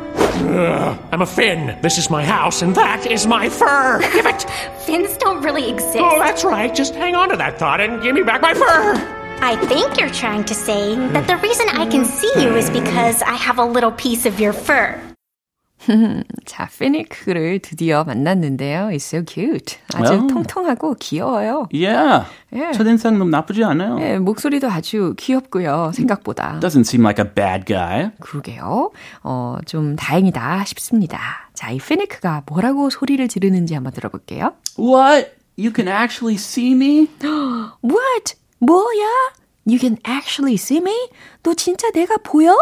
I'm 1.12 1.22
a 1.22 1.26
Finn. 1.26 1.76
This 1.82 1.98
is 1.98 2.08
my 2.08 2.24
house, 2.24 2.62
and 2.62 2.74
that 2.76 3.06
is 3.06 3.26
my 3.26 3.48
fur. 3.48 4.00
Give 4.12 4.26
it. 4.26 4.42
Fins 4.80 5.16
don't 5.16 5.42
really 5.42 5.68
exist. 5.68 5.98
Oh, 5.98 6.18
that's 6.18 6.44
right. 6.44 6.72
Just 6.72 6.94
hang 6.94 7.16
on 7.16 7.30
to 7.30 7.36
that 7.36 7.58
thought 7.58 7.80
and 7.80 8.00
give 8.02 8.14
me 8.14 8.22
back 8.22 8.40
my 8.40 8.54
fur. 8.54 8.94
I 9.40 9.56
think 9.66 9.98
you're 9.98 10.10
trying 10.10 10.44
to 10.44 10.54
say 10.54 10.94
that 10.94 11.26
the 11.26 11.36
reason 11.38 11.68
I 11.70 11.86
can 11.86 12.04
see 12.04 12.32
you 12.36 12.54
is 12.54 12.70
because 12.70 13.22
I 13.22 13.34
have 13.34 13.58
a 13.58 13.64
little 13.64 13.92
piece 13.92 14.24
of 14.24 14.38
your 14.38 14.52
fur. 14.52 15.00
자, 16.44 16.68
피닉을 16.78 17.60
드디어 17.60 18.04
만났는데요. 18.04 18.88
It's 18.88 18.96
so 19.14 19.22
cute. 19.26 19.78
아주 19.94 20.12
Well. 20.12 20.26
통통하고 20.28 20.94
귀여워요. 20.98 21.68
Yeah. 21.72 22.26
예. 22.54 22.72
첫인상 22.72 23.18
너무 23.18 23.30
나쁘지 23.30 23.64
않아요. 23.64 23.98
예, 24.00 24.18
목소리도 24.18 24.70
아주 24.70 25.14
귀엽고요. 25.18 25.92
생각보다. 25.94 26.58
Doesn't 26.60 26.80
seem 26.86 27.02
like 27.04 27.24
a 27.24 27.30
bad 27.32 27.64
guy. 27.66 28.10
그러게요. 28.20 28.90
어, 29.22 29.56
좀 29.66 29.96
다행이다 29.96 30.64
싶습니다. 30.64 31.50
자, 31.54 31.70
이 31.70 31.78
피니크가 31.78 32.44
뭐라고 32.46 32.90
소리를 32.90 33.26
지르는지 33.28 33.74
한번 33.74 33.92
들어볼게요. 33.92 34.54
What? 34.78 35.30
You 35.58 35.72
can 35.74 35.88
actually 35.88 36.34
see 36.36 36.72
me? 36.72 37.08
What? 37.82 38.34
뭐야? 38.58 39.06
You 39.66 39.78
can 39.78 39.96
actually 40.06 40.54
see 40.54 40.80
me? 40.80 41.08
너 41.42 41.54
진짜 41.54 41.90
내가 41.90 42.16
보여? 42.18 42.56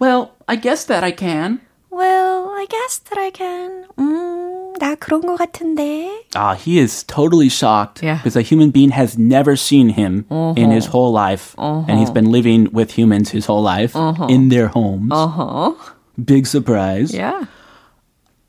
Well, 0.00 0.32
I 0.46 0.60
guess 0.60 0.86
that 0.86 1.04
I 1.04 1.14
can. 1.16 1.60
Well, 1.93 2.53
I 2.55 2.67
guess 2.69 2.99
that 3.09 3.17
I 3.17 3.31
can. 3.31 3.85
음, 3.97 4.73
나 4.79 4.93
그런 4.95 5.21
거 5.21 5.35
같은데. 5.35 6.09
Ah, 6.35 6.53
he 6.53 6.77
is 6.77 7.03
totally 7.03 7.49
shocked 7.49 8.03
Yeah. 8.03 8.17
because 8.21 8.35
a 8.35 8.43
human 8.43 8.69
being 8.69 8.91
has 8.91 9.17
never 9.17 9.55
seen 9.55 9.89
him 9.89 10.25
in 10.55 10.69
his 10.71 10.87
whole 10.93 11.11
life. 11.11 11.55
And 11.57 11.97
he's 11.97 12.11
been 12.11 12.29
living 12.31 12.69
with 12.71 12.91
humans 12.91 13.31
his 13.31 13.47
whole 13.47 13.63
life 13.63 13.95
in 14.29 14.49
their 14.49 14.67
homes. 14.67 15.09
어허. 15.11 15.75
Big 16.23 16.45
surprise. 16.45 17.11
Yeah. 17.13 17.45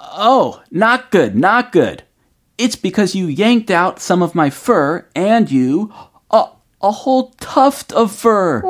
Oh, 0.01 0.61
not 0.71 1.11
good, 1.11 1.35
not 1.35 1.73
good. 1.73 2.03
It's 2.59 2.77
because 2.77 3.15
you 3.15 3.27
yanked 3.27 3.71
out 3.71 4.01
some 4.01 4.23
of 4.23 4.35
my 4.35 4.51
fur 4.51 5.07
and 5.17 5.51
you 5.51 5.91
a, 6.31 6.47
a 6.83 6.91
whole 6.91 7.33
tuft 7.41 7.93
of 7.93 8.13
fur. 8.13 8.61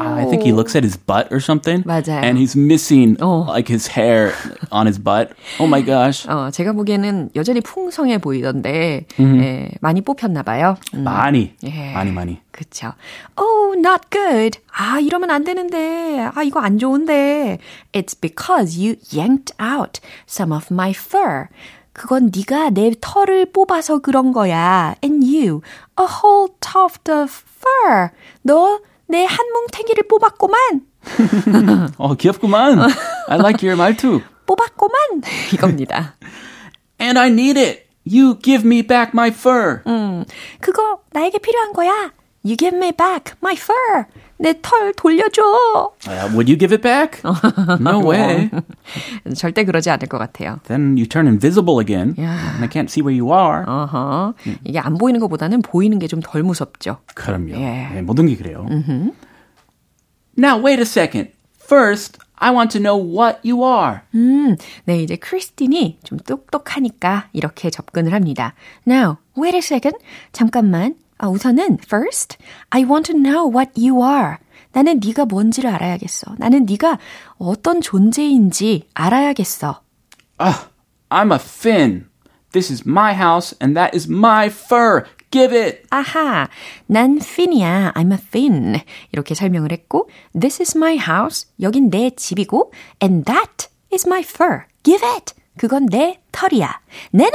I 0.00 0.24
think 0.26 0.42
he 0.42 0.52
looks 0.52 0.76
at 0.76 0.84
his 0.84 0.96
butt 0.96 1.28
or 1.32 1.40
something. 1.40 1.82
맞아요. 1.84 2.22
And 2.22 2.38
he's 2.38 2.54
missing 2.56 3.16
Oh. 3.20 3.44
like 3.48 3.68
his 3.68 3.88
hair 3.88 4.32
on 4.70 4.86
his 4.86 4.98
butt. 4.98 5.32
Oh 5.58 5.66
my 5.66 5.82
gosh. 5.84 6.26
어, 6.28 6.50
제가 6.50 6.72
보기에는 6.72 7.30
여전히 7.34 7.60
풍성해 7.60 8.18
보이던데, 8.18 9.06
예, 9.20 9.70
많이 9.80 10.00
뽑혔나 10.00 10.42
봐요. 10.42 10.76
음, 10.94 11.04
많이. 11.04 11.54
예. 11.64 11.92
많이 11.92 12.12
많이. 12.12 12.40
그쵸. 12.52 12.92
Oh, 13.36 13.74
not 13.78 14.08
good. 14.10 14.58
아, 14.76 14.98
이러면 15.00 15.30
안 15.30 15.44
되는데. 15.44 16.28
아, 16.34 16.42
이거 16.42 16.60
안 16.60 16.78
좋은데. 16.78 17.58
It's 17.92 18.14
because 18.18 18.76
you 18.78 18.96
yanked 19.12 19.54
out 19.60 20.00
some 20.28 20.52
of 20.52 20.66
my 20.72 20.90
fur. 20.90 21.48
그건 21.92 22.30
네가 22.34 22.70
내 22.70 22.92
털을 23.00 23.46
뽑아서 23.52 23.98
그런 23.98 24.32
거야. 24.32 24.94
And 25.02 25.24
you, 25.26 25.62
a 25.98 26.06
whole 26.06 26.50
tuft 26.60 27.10
of 27.10 27.32
fur. 27.58 28.10
너 28.42 28.80
내 29.08 29.24
한 29.24 29.38
뭉탱이를 29.52 30.04
뽑았구만. 30.08 30.58
어, 31.96 32.14
귀엽구만. 32.14 32.78
I 33.28 33.38
like 33.38 33.66
your 33.66 33.76
말투. 33.76 34.20
뽑았구만. 34.46 35.22
이겁니다. 35.52 36.14
And 37.00 37.18
I 37.18 37.28
need 37.28 37.58
it. 37.60 37.86
You 38.10 38.38
give 38.42 38.66
me 38.66 38.82
back 38.82 39.12
my 39.14 39.28
fur. 39.28 39.82
그거 40.60 41.00
나에게 41.12 41.38
필요한 41.38 41.72
거야. 41.72 42.12
You 42.44 42.56
give 42.56 42.76
me 42.76 42.92
back 42.92 43.34
my 43.42 43.54
fur. 43.54 44.06
내 44.40 44.54
털 44.62 44.92
돌려줘. 44.94 45.42
Uh, 46.06 46.28
would 46.32 46.48
you 46.48 46.56
give 46.56 46.72
it 46.72 46.80
back? 46.82 47.20
no 47.80 48.00
way. 48.00 48.50
절대 49.34 49.64
그러지 49.64 49.90
않을 49.90 50.06
것 50.08 50.18
같아요. 50.18 50.60
Then 50.68 50.96
you 50.96 51.06
turn 51.06 51.26
invisible 51.26 51.80
again. 51.80 52.14
Yeah. 52.16 52.38
And 52.54 52.62
I 52.64 52.68
can't 52.68 52.88
see 52.88 53.02
where 53.02 53.12
you 53.12 53.32
are. 53.32 53.64
어허. 53.66 54.34
이게 54.64 54.78
안 54.78 54.96
보이는 54.96 55.18
것보다는 55.20 55.62
보이는 55.62 55.98
게 55.98 56.06
좀 56.06 56.20
덜 56.22 56.42
무섭죠. 56.44 56.98
그럼요. 57.14 57.50
예. 57.54 57.88
네, 57.94 58.02
모든 58.02 58.26
게 58.26 58.36
그래요. 58.36 58.66
Now 60.36 60.56
wait 60.56 60.78
a 60.80 60.86
second. 60.86 61.30
First, 61.58 62.18
I 62.38 62.52
want 62.52 62.70
to 62.72 62.80
know 62.80 62.96
what 62.96 63.40
you 63.44 63.62
are. 63.64 64.00
음, 64.14 64.56
네, 64.84 65.02
이제 65.02 65.16
크리스틴이 65.16 65.98
좀 66.04 66.18
똑똑하니까 66.18 67.28
이렇게 67.32 67.68
접근을 67.70 68.12
합니다. 68.14 68.54
Now, 68.86 69.16
wait 69.36 69.54
a 69.56 69.58
second. 69.58 69.98
잠깐만. 70.32 70.94
아, 71.18 71.28
우선은 71.28 71.78
first, 71.84 72.38
I 72.70 72.84
want 72.84 73.12
to 73.12 73.18
know 73.18 73.48
what 73.48 73.72
you 73.76 74.02
are. 74.02 74.36
나는 74.72 75.00
네가 75.04 75.24
뭔지를 75.26 75.70
알아야겠어. 75.70 76.36
나는 76.38 76.64
네가 76.66 76.98
어떤 77.38 77.80
존재인지 77.80 78.88
알아야겠어. 78.94 79.82
Ah, 80.38 80.68
I'm 81.10 81.32
a 81.32 81.38
Finn. 81.38 82.06
This 82.52 82.72
is 82.72 82.84
my 82.86 83.14
house 83.14 83.56
and 83.60 83.74
that 83.74 83.96
is 83.96 84.08
my 84.08 84.46
fur. 84.46 85.04
Give 85.30 85.54
it. 85.54 85.82
아하, 85.90 86.48
난 86.86 87.18
핀이야. 87.18 87.92
I'm 87.94 88.12
a 88.12 88.18
fin. 88.18 88.80
이렇게 89.12 89.34
설명을 89.34 89.72
했고, 89.72 90.08
this 90.38 90.62
is 90.62 90.76
my 90.76 90.96
house. 90.96 91.48
여긴 91.60 91.90
내 91.90 92.10
집이고, 92.10 92.72
and 93.02 93.24
that 93.24 93.68
is 93.92 94.06
my 94.06 94.20
fur. 94.22 94.62
Give 94.82 95.06
it. 95.06 95.34
그건 95.58 95.86
내 95.86 96.22
털이야. 96.32 96.80
내놔! 97.10 97.30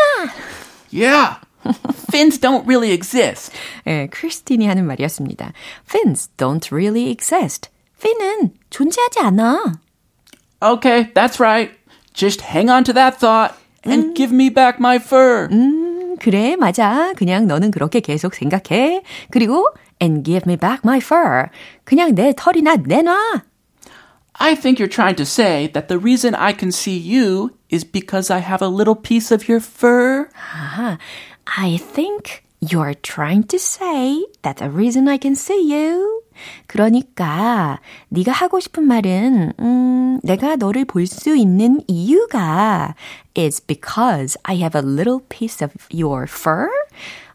Yeah. 0.92 1.40
Fins 2.11 2.39
don't 2.39 2.67
really 2.67 2.93
exist. 2.93 3.53
예, 3.87 4.09
크리스틴이 4.11 4.67
하는 4.67 4.87
말이었습니다. 4.87 5.53
Fins 5.87 6.31
don't 6.37 6.73
really 6.73 7.11
exist. 7.11 7.71
핀은 8.01 8.53
존재하지 8.71 9.21
않아. 9.21 9.81
Okay, 10.61 11.13
that's 11.15 11.41
right. 11.41 11.73
Just 12.15 12.43
hang 12.43 12.71
on 12.71 12.85
to 12.85 12.93
that 12.93 13.19
thought 13.19 13.55
and 13.85 14.15
give 14.15 14.33
me 14.33 14.49
back 14.51 14.79
my 14.81 14.97
fur. 14.97 15.49
음, 15.53 16.17
그래, 16.19 16.57
맞아. 16.57 17.13
그냥 17.17 17.47
너는 17.47 17.71
그렇게 17.71 18.01
계속 18.01 18.35
생각해. 18.35 19.03
그리고, 19.31 19.69
and 20.01 20.25
give 20.25 20.45
me 20.47 20.57
back 20.57 20.81
my 20.85 20.99
fur. 20.99 21.49
그냥 21.85 22.15
내 22.15 22.33
털이나 22.37 22.77
내놔. 22.77 23.43
I 24.41 24.55
think 24.55 24.79
you're 24.79 24.89
trying 24.89 25.17
to 25.17 25.25
say 25.27 25.67
that 25.73 25.89
the 25.89 25.99
reason 25.99 26.35
I 26.35 26.53
can 26.53 26.71
see 26.71 26.97
you 26.97 27.51
is 27.71 27.85
because 27.85 28.31
I 28.31 28.39
have 28.39 28.63
a 28.63 28.69
little 28.69 28.95
piece 28.95 29.33
of 29.33 29.49
your 29.49 29.61
fur. 29.61 30.29
아하, 30.35 30.99
I 31.46 31.78
think 31.78 32.44
you're 32.62 32.94
trying 32.94 33.44
to 33.48 33.58
say 33.60 34.26
that 34.44 34.58
the 34.58 34.70
reason 34.70 35.08
I 35.08 35.18
can 35.22 35.34
see 35.34 35.72
you. 35.74 36.22
그러니까 36.68 37.80
네가 38.10 38.32
하고 38.32 38.60
싶은 38.60 38.84
말은 38.84 39.54
음, 39.60 40.20
내가 40.24 40.56
너를 40.56 40.86
볼 40.86 41.06
수 41.06 41.36
있는 41.36 41.82
이유가 41.88 42.96
is 43.38 43.62
because 43.62 44.38
I 44.44 44.58
have 44.58 44.80
a 44.80 44.84
little 44.86 45.20
piece 45.30 45.64
of 45.64 45.74
your 45.94 46.24
fur. 46.24 46.70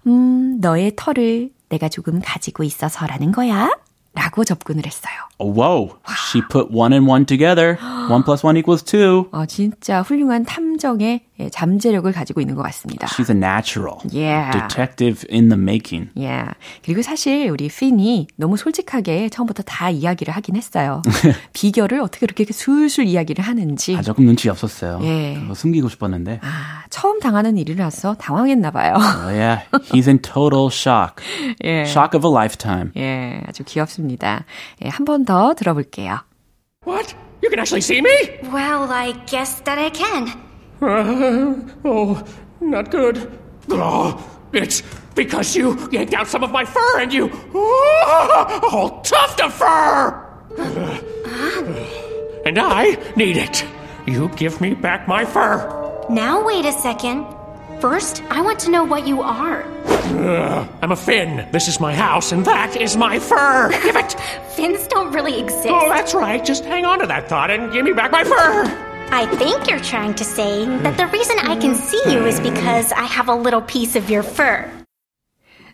음, 0.07 0.59
너의 0.61 0.93
털을 0.97 1.51
내가 1.69 1.89
조금 1.89 2.21
가지고 2.25 2.65
있어서라는 2.65 3.31
거야. 3.33 3.71
라고 4.19 4.43
접근을 4.43 4.85
했어요. 4.85 5.15
Whoa. 5.39 5.97
She 6.09 6.43
put 6.43 6.73
one 6.73 6.93
and 6.93 7.09
one 7.09 7.25
together. 7.25 7.79
One 8.11 8.25
plus 8.25 8.45
one 8.45 8.59
equals 8.59 8.83
two. 8.83 9.29
어, 9.31 9.47
진짜 9.47 10.03
훌륭한 10.03 10.45
탐정의 10.45 11.21
예, 11.41 11.49
잠재력을 11.51 12.11
가지고 12.11 12.41
있는 12.41 12.57
것 12.57 12.63
같습니다. 12.63 13.07
She's 13.07 13.31
a 13.31 13.37
natural. 13.37 13.99
Yeah. 14.13 14.51
Detective 14.51 15.25
in 15.31 15.49
the 15.51 15.61
making. 15.61 16.11
Yeah. 16.17 16.55
그리고 16.85 17.03
사실 17.03 17.49
우리 17.49 17.69
핀이 17.69 18.27
너무 18.35 18.57
솔직하게 18.57 19.29
처음부터 19.29 19.63
다 19.63 19.89
이야기를 19.91 20.35
하긴 20.35 20.57
했어요. 20.57 21.03
비결을 21.55 22.01
어떻게 22.01 22.27
그렇게 22.27 22.53
술술 22.53 23.07
이야기를 23.07 23.45
하는지. 23.45 23.97
아, 23.97 24.03
조금 24.03 24.25
눈치 24.25 24.49
없었어요. 24.49 24.99
예. 25.05 25.39
숨기고 25.55 25.89
싶었는데. 25.89 26.41
아, 26.43 26.83
처음 26.91 27.21
당하는 27.21 27.57
일이라서 27.57 28.15
당황했나 28.15 28.73
봐요. 28.73 28.95
Oh, 28.97 29.29
yeah. 29.29 29.63
He's 29.93 30.09
in 30.09 30.19
total 30.19 30.67
shock. 30.73 31.23
예. 31.63 31.83
Shock 31.83 32.19
of 32.19 32.27
a 32.27 32.33
lifetime. 32.33 32.91
예, 32.97 33.43
아주 33.47 33.63
귀엽습니다. 33.63 34.08
예, 34.84 34.90
한 34.90 35.06
번 35.06 35.26
더 35.26 35.54
들어볼게요. 35.54 36.20
What? 36.86 37.14
You 37.42 37.50
can 37.50 37.60
actually 37.60 37.82
see 37.82 38.02
me? 38.02 38.12
Well, 38.52 38.92
I 38.92 39.14
guess 39.26 39.62
that 39.66 39.78
I 39.78 39.90
can. 39.90 40.32
Oh, 41.86 42.24
not 42.62 42.90
good. 42.92 43.30
Oh, 43.70 44.18
it's 44.54 44.82
because 45.16 45.56
you 45.56 45.78
yanked 45.92 46.14
out 46.14 46.28
some 46.28 46.44
of 46.44 46.52
my 46.52 46.66
fur 46.66 47.00
and 47.00 47.14
you. 47.14 47.30
Oh, 47.54 48.62
a 48.64 48.70
whole 48.70 49.02
tuft 49.02 49.40
of 49.42 49.54
fur! 49.54 50.20
And 52.46 52.58
I 52.60 52.98
need 53.16 53.38
it. 53.38 53.66
You 54.06 54.30
give 54.36 54.60
me 54.60 54.74
back 54.74 55.08
my 55.08 55.24
fur. 55.26 55.64
Now, 56.10 56.44
wait 56.46 56.66
a 56.66 56.72
second. 56.74 57.26
First, 57.81 58.25
I 58.25 58.41
want 58.41 58.59
to 58.61 58.71
know 58.71 58.83
what 58.83 59.07
you 59.07 59.23
are. 59.23 59.63
I'm 60.83 60.91
a 60.91 60.97
Finn. 60.97 61.49
This 61.53 61.69
is 61.69 61.79
my 61.79 61.95
house, 61.95 62.33
and 62.33 62.45
that 62.45 62.75
is 62.75 62.97
my 62.97 63.21
fur. 63.21 63.71
Give 63.71 63.95
it. 63.95 64.13
Fins 64.57 64.89
don't 64.89 65.13
really 65.13 65.39
exist. 65.39 65.69
Oh, 65.69 65.89
that's 65.89 66.13
right. 66.13 66.45
Just 66.45 66.65
hang 66.65 66.85
on 66.85 66.99
to 66.99 67.07
that 67.07 67.29
thought 67.29 67.53
and 67.53 67.73
give 67.73 67.85
me 67.85 67.93
back 67.93 68.11
my 68.11 68.25
fur. 68.25 68.65
I 69.13 69.27
think 69.37 69.71
you're 69.71 69.79
trying 69.79 70.15
to 70.15 70.25
say 70.25 70.65
that 70.65 70.97
the 70.97 71.07
reason 71.07 71.39
I 71.39 71.57
can 71.57 71.77
see 71.77 72.03
you 72.07 72.27
is 72.27 72.41
because 72.41 72.91
I 72.91 73.05
have 73.05 73.29
a 73.29 73.35
little 73.35 73.63
piece 73.63 73.95
of 73.95 74.11
your 74.11 74.25
fur. 74.25 74.69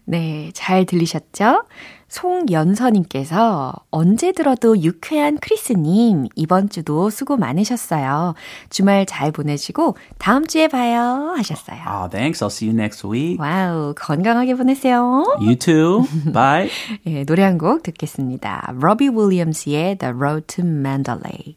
네, 0.06 0.50
잘 0.54 0.84
들리셨죠? 0.84 1.64
송연서님께서 2.08 3.72
언제 3.90 4.30
들어도 4.32 4.80
유쾌한 4.80 5.38
크리스님, 5.40 6.28
이번 6.36 6.68
주도 6.68 7.10
수고 7.10 7.36
많으셨어요. 7.36 8.34
주말 8.70 9.06
잘 9.06 9.32
보내시고 9.32 9.96
다음 10.18 10.46
주에 10.46 10.68
봐요 10.68 11.32
하셨어요. 11.36 11.78
Oh, 11.88 12.08
thanks. 12.10 12.42
I'll 12.44 12.50
see 12.52 12.68
you 12.68 12.76
next 12.78 13.04
week. 13.06 13.38
Wow, 13.40 13.94
건강하게 13.96 14.54
보내세요. 14.54 15.24
You 15.40 15.56
too. 15.56 16.04
Bye. 16.32 16.70
예, 17.06 17.24
노래 17.24 17.42
한 17.42 17.58
곡 17.58 17.82
듣겠습니다. 17.82 18.72
로비 18.78 19.08
윌리엄스의 19.08 19.96
The 19.98 20.12
Road 20.14 20.46
to 20.48 20.64
Mandalay. 20.64 21.56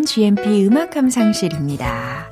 여기는 0.00 0.04
GMP 0.04 0.66
음악 0.66 0.90
감상실입니다. 0.90 2.30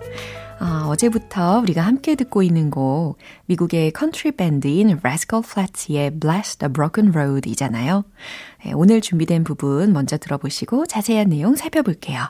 아, 0.58 0.86
어제부터 0.88 1.60
우리가 1.60 1.82
함께 1.82 2.14
듣고 2.14 2.42
있는 2.42 2.70
곡 2.70 3.16
미국의 3.46 3.92
컨트리 3.92 4.32
밴드인 4.32 4.98
Rascal 5.02 5.44
Flatts의 5.46 6.18
Bless 6.18 6.56
the 6.56 6.72
Broken 6.72 7.12
Road이잖아요. 7.12 8.04
네, 8.64 8.72
오늘 8.74 9.00
준비된 9.00 9.44
부분 9.44 9.92
먼저 9.92 10.16
들어보시고 10.16 10.86
자세한 10.86 11.28
내용 11.28 11.56
살펴볼게요. 11.56 12.28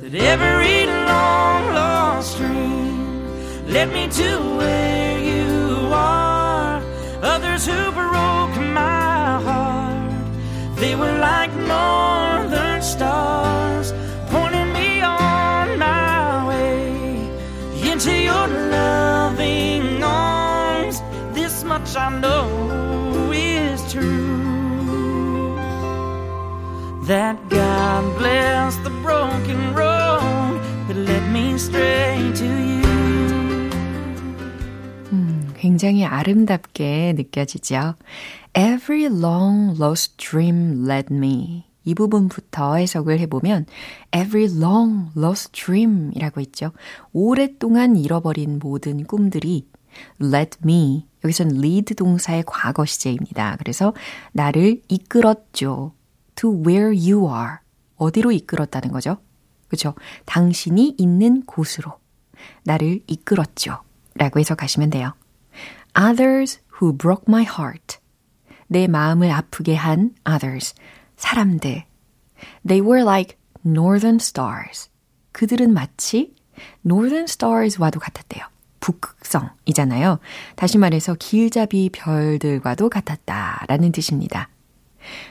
that 0.00 0.14
every 0.14 0.86
long 0.86 1.74
lost 1.74 2.38
dream 2.38 3.26
led 3.68 3.88
me 3.92 4.08
to 4.08 4.56
where 4.58 5.18
you 5.18 5.86
are. 5.92 6.82
Others 7.22 7.66
who 7.66 7.92
broke 7.92 8.56
my 8.74 9.40
heart, 9.46 10.76
they 10.76 10.96
were 10.96 11.18
like 11.18 11.54
northern 11.54 12.21
stars, 13.01 13.93
pointing 14.29 14.71
me 14.73 15.01
on 15.01 15.79
my 15.79 16.47
way 16.47 17.17
into 17.91 18.11
your 18.11 18.47
loving 18.47 20.03
arms. 20.03 21.01
This 21.33 21.63
much 21.63 21.95
I 21.95 22.09
know 22.19 23.31
is 23.31 23.79
true 23.91 25.55
that 27.07 27.37
God 27.49 28.03
bless 28.17 28.75
the 28.83 28.91
broken 29.01 29.73
road 29.73 30.59
that 30.87 30.97
led 30.97 31.31
me 31.31 31.57
straight 31.57 32.35
to 32.35 32.45
you. 32.45 32.77
굉장히 35.57 36.05
아름답게 36.05 37.13
느껴지죠. 37.17 37.95
Every 38.53 39.07
long 39.09 39.75
lost 39.77 40.17
dream 40.17 40.85
led 40.85 41.11
me. 41.11 41.65
이 41.84 41.94
부분부터 41.94 42.76
해석을 42.76 43.18
해보면 43.20 43.66
every 44.14 44.46
long 44.56 45.10
lost 45.16 45.52
dream 45.52 46.12
이라고 46.14 46.40
있죠. 46.40 46.72
오랫동안 47.12 47.96
잃어버린 47.96 48.58
모든 48.58 49.04
꿈들이 49.04 49.68
led 50.20 50.58
me. 50.64 51.06
여기선 51.24 51.56
lead 51.56 51.94
동사의 51.94 52.44
과거 52.46 52.84
시제입니다. 52.84 53.56
그래서 53.58 53.94
나를 54.32 54.80
이끌었죠. 54.88 55.92
to 56.34 56.62
where 56.66 56.88
you 56.88 57.26
are. 57.26 57.56
어디로 57.96 58.32
이끌었다는 58.32 58.90
거죠? 58.90 59.18
그죠? 59.68 59.94
당신이 60.24 60.96
있는 60.98 61.42
곳으로 61.42 61.98
나를 62.64 63.00
이끌었죠. 63.06 63.78
라고 64.14 64.40
해석하시면 64.40 64.90
돼요. 64.90 65.14
Others 65.98 66.60
who 66.80 66.96
broke 66.96 67.24
my 67.28 67.44
heart. 67.44 67.98
내 68.66 68.86
마음을 68.86 69.30
아프게 69.30 69.74
한 69.74 70.14
others. 70.28 70.74
사람들. 71.22 71.84
They 72.66 72.82
were 72.84 73.02
like 73.02 73.38
northern 73.64 74.16
stars. 74.16 74.90
그들은 75.30 75.72
마치 75.72 76.34
northern 76.84 77.24
stars와도 77.24 78.00
같았대요. 78.00 78.44
북극성이잖아요. 78.80 80.18
다시 80.56 80.78
말해서 80.78 81.14
길잡이 81.14 81.90
별들과도 81.90 82.88
같았다라는 82.90 83.92
뜻입니다. 83.92 84.48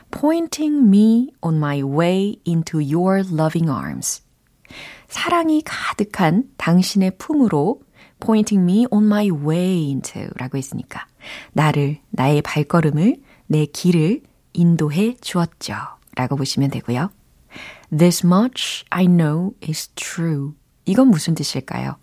Pointing 0.10 0.88
me 0.88 1.30
on 1.42 1.58
my 1.58 1.82
way 1.84 2.38
into 2.48 2.80
your 2.80 3.20
loving 3.20 3.70
arms. 3.70 4.24
사랑이 5.10 5.62
가득한 5.66 6.46
당신의 6.56 7.18
품으로 7.18 7.82
pointing 8.22 8.64
me 8.64 8.86
on 8.92 9.06
my 9.06 9.30
way 9.30 9.90
into 9.90 10.30
라고 10.38 10.58
했으니까 10.58 11.06
나를, 11.52 12.00
나의 12.12 12.42
발걸음을, 12.42 13.18
내 13.48 13.66
길을 13.66 14.22
인도해 14.54 15.16
주었죠. 15.22 15.76
라고 16.16 16.36
보시면 16.36 16.70
되고요. 16.72 17.10
This 17.96 18.26
much 18.26 18.86
I 18.90 19.06
know 19.06 19.52
is 19.68 19.90
true. 19.96 20.54
이건 20.86 21.08
무슨 21.10 21.36
뜻일까요? 21.36 21.96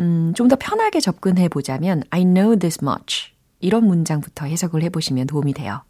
음, 0.00 0.32
좀 0.34 0.48
더 0.48 0.56
편하게 0.56 1.00
접근해 1.00 1.48
보자면 1.48 2.02
I 2.10 2.24
know 2.24 2.56
this 2.58 2.78
much. 2.82 3.32
이런 3.60 3.86
문장부터 3.86 4.46
해석을 4.46 4.82
해 4.82 4.88
보시면 4.88 5.26
도움이 5.26 5.54
돼요. 5.54 5.82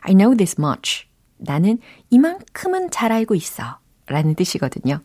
I 0.00 0.14
know 0.14 0.36
this 0.36 0.56
much. 0.58 1.06
나는 1.36 1.78
이만큼은 2.10 2.90
잘 2.90 3.12
알고 3.12 3.34
있어. 3.34 3.78
라는 4.06 4.34
뜻이거든요. 4.34 5.00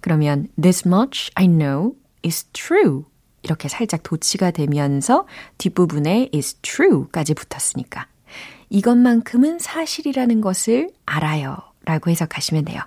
그러면 0.00 0.48
this 0.60 0.86
much 0.86 1.30
I 1.36 1.46
know 1.46 1.94
is 2.24 2.44
true. 2.52 3.04
이렇게 3.42 3.68
살짝 3.68 4.02
도치가 4.02 4.50
되면서 4.50 5.26
뒷부분에 5.58 6.30
is 6.34 6.56
true까지 6.56 7.34
붙었으니까 7.34 8.06
이것만큼은 8.70 9.58
사실이라는 9.58 10.40
것을 10.40 10.90
알아요. 11.04 11.58
라고 11.84 12.10
해석하시면 12.10 12.64
돼요. 12.66 12.80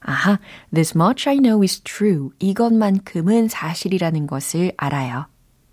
아하, 0.00 0.38
this 0.74 0.96
much 0.96 1.28
I 1.28 1.36
know 1.36 1.62
is 1.62 1.80
true. 1.80 2.30
이것만큼은 2.38 3.48
사실이라는 3.48 4.26
것을 4.26 4.72
알아요. 4.76 5.26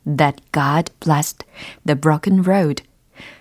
That 0.05 0.41
God 0.53 0.91
blessed 0.99 1.45
the 1.85 1.99
broken 1.99 2.43
road. 2.43 2.83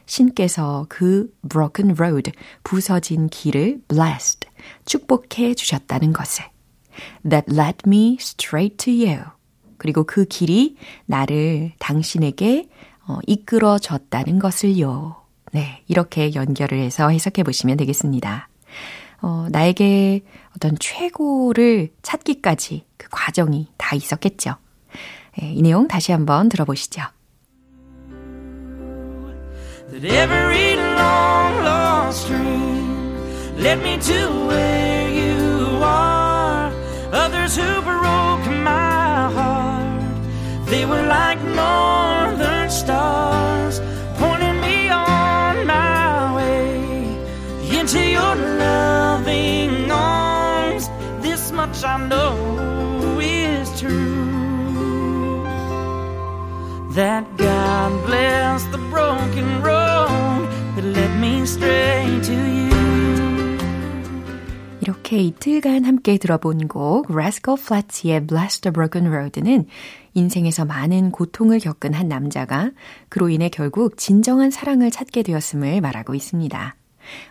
신께서 0.06 0.86
그 0.88 1.32
broken 1.48 1.94
road, 1.98 2.32
부서진 2.64 3.28
길을 3.28 3.82
blessed, 3.86 4.48
축복해 4.86 5.54
주셨다는 5.54 6.12
것을. 6.12 6.46
That 7.28 7.52
led 7.52 7.82
me 7.86 8.16
straight 8.18 8.76
to 8.78 8.92
you. 8.92 9.24
그리고 9.76 10.04
그 10.04 10.24
길이 10.24 10.76
나를 11.06 11.72
당신에게 11.78 12.68
어, 13.06 13.18
이끌어 13.26 13.78
줬다는 13.78 14.38
것을요. 14.38 15.27
네, 15.52 15.82
이렇게 15.88 16.34
연결을 16.34 16.78
해서 16.78 17.08
해석해 17.08 17.42
보시면 17.42 17.76
되겠습니다. 17.76 18.48
어, 19.20 19.46
나에게 19.50 20.20
어떤 20.56 20.76
최고를 20.78 21.92
찾기까지 22.02 22.84
그 22.96 23.08
과정이 23.10 23.68
다 23.76 23.96
있었겠죠. 23.96 24.56
네, 25.38 25.52
이 25.52 25.62
내용 25.62 25.88
다시 25.88 26.12
한번 26.12 26.48
들어보시죠. 26.48 27.02
that 29.90 30.04
every 30.04 30.76
long 30.76 31.64
lost 31.64 32.28
dream 32.28 33.16
led 33.56 33.78
me 33.80 33.96
to 33.98 34.46
where 34.46 35.08
you 35.08 35.82
are. 35.82 36.70
Others 37.12 37.56
who 37.56 37.80
much 51.78 51.84
I 51.84 52.08
know 52.08 53.18
is 53.20 53.80
true 53.80 55.44
that 56.94 57.24
God 57.36 58.06
bless 58.06 58.64
the 58.72 58.78
broken 58.90 59.62
road 59.62 60.48
that 60.76 60.84
led 60.84 61.18
me 61.18 61.42
straight 61.42 62.22
to 62.24 62.34
you. 62.34 62.68
이렇게 64.80 65.18
이틀간 65.18 65.84
함께 65.84 66.16
들어본 66.18 66.68
곡 66.68 67.10
Rascal 67.10 67.58
Flatts의 67.60 68.26
Bless 68.26 68.60
the 68.60 68.72
Broken 68.72 69.08
Road는 69.08 69.66
인생에서 70.14 70.64
많은 70.64 71.12
고통을 71.12 71.60
겪은 71.60 71.94
한 71.94 72.08
남자가 72.08 72.70
그로 73.08 73.28
인해 73.28 73.48
결국 73.50 73.98
진정한 73.98 74.50
사랑을 74.50 74.90
찾게 74.90 75.22
되었음을 75.22 75.80
말하고 75.80 76.14
있습니다. 76.14 76.74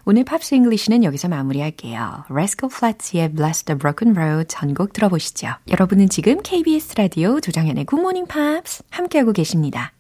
오늘 0.06 0.24
Pops 0.24 0.56
English는 0.56 1.04
여기서 1.04 1.28
마무리할게요. 1.28 2.26
Rascal 2.30 2.72
Flatts의 2.74 3.34
Bless 3.34 3.64
the 3.64 3.78
Broken 3.78 4.18
Road 4.18 4.48
전곡 4.48 4.94
들어보시죠. 4.94 5.50
여러분은 5.70 6.10
지금 6.10 6.42
KBS 6.42 6.96
라디오 6.96 7.40
조정현의 7.40 7.86
Good 7.86 8.02
Morning 8.02 8.28
Pops 8.32 8.84
함께하고 8.90 9.34
계십니다. 9.34 9.94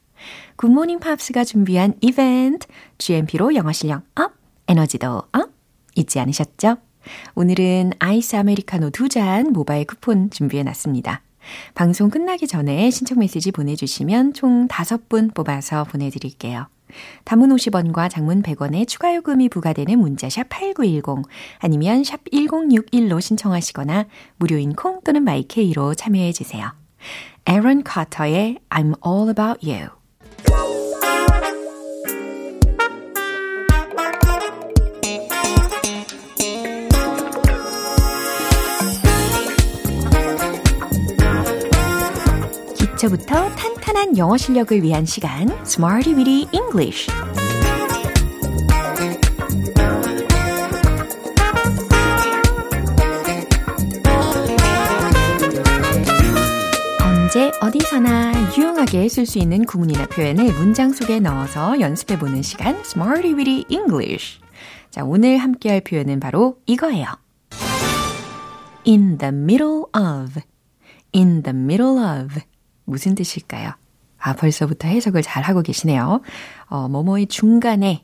Good 0.60 0.72
Morning 0.72 1.04
Pops가 1.04 1.44
준비한 1.44 1.94
이벤트 2.02 2.68
GMP로 2.98 3.56
영어 3.56 3.72
실력 3.72 4.04
up, 4.16 4.34
에너지도 4.68 5.24
up 5.32 5.50
잊지 5.96 6.20
않으셨죠? 6.20 6.78
오늘은 7.36 7.94
아이스 8.00 8.36
아메리카노 8.36 8.90
두 8.90 9.08
잔 9.10 9.54
모바일 9.54 9.86
쿠폰 9.86 10.30
준비해 10.30 10.64
놨습니다. 10.64 11.22
방송 11.76 12.10
끝나기 12.10 12.48
전에 12.48 12.90
신청 12.90 13.20
메시지 13.20 13.52
보내주시면 13.52 14.34
총 14.34 14.68
5분 14.68 15.34
뽑아서 15.34 15.86
보내드릴게요. 15.86 16.68
단문 17.24 17.50
50원과 17.50 18.10
장문 18.10 18.42
100원의 18.44 18.88
추가 18.88 19.16
요금이 19.16 19.50
부과되는 19.50 19.98
문자 20.00 20.30
샵 20.30 20.48
8910 20.50 21.30
아니면 21.60 22.04
샵 22.04 22.24
1061로 22.26 23.22
신청하시거나 23.22 24.06
무료인 24.38 24.74
콩 24.74 25.02
또는 25.04 25.24
My 25.24 25.53
K로 25.53 25.96
참여해 25.96 26.32
주세요. 26.34 26.72
에런 27.46 27.84
카터의 27.84 28.58
I'm 28.70 28.94
All 29.06 29.30
About 29.30 29.66
You 29.66 29.98
기초부터 42.98 43.50
탄 43.56 43.77
탄한 43.98 44.16
영어 44.16 44.38
실력을 44.38 44.84
위한 44.84 45.08
시간 45.08 45.50
Smarty 45.64 46.16
Weedy 46.16 46.48
English 46.54 47.10
언제 57.02 57.52
어디서나 57.60 58.56
유용하게 58.56 59.10
쓸 59.10 59.26
수 59.26 59.40
있는 59.40 59.66
구문이나 59.66 60.06
표현을 60.06 60.54
문장 60.54 60.94
속에 60.94 61.20
넣어서 61.20 61.80
연습해보는 61.80 62.44
시간 62.44 62.76
Smarty 62.82 63.34
Weedy 63.34 63.66
English 63.70 64.40
자, 64.92 65.04
오늘 65.04 65.40
함께 65.40 65.72
할 65.72 65.82
표현은 65.82 66.20
바로 66.20 66.60
이거예요. 66.68 67.08
In 68.86 69.18
the 69.18 69.34
middle 69.34 69.86
of 69.96 70.40
In 71.16 71.42
the 71.42 71.58
middle 71.58 71.98
of 71.98 72.40
무슨 72.86 73.16
뜻일까요? 73.16 73.74
아, 74.28 74.34
벌써부터 74.34 74.90
해석을 74.90 75.22
잘 75.22 75.44
하고 75.44 75.62
계시네요. 75.62 76.20
어, 76.66 76.90
뭐뭐의 76.90 77.28
중간에, 77.28 78.04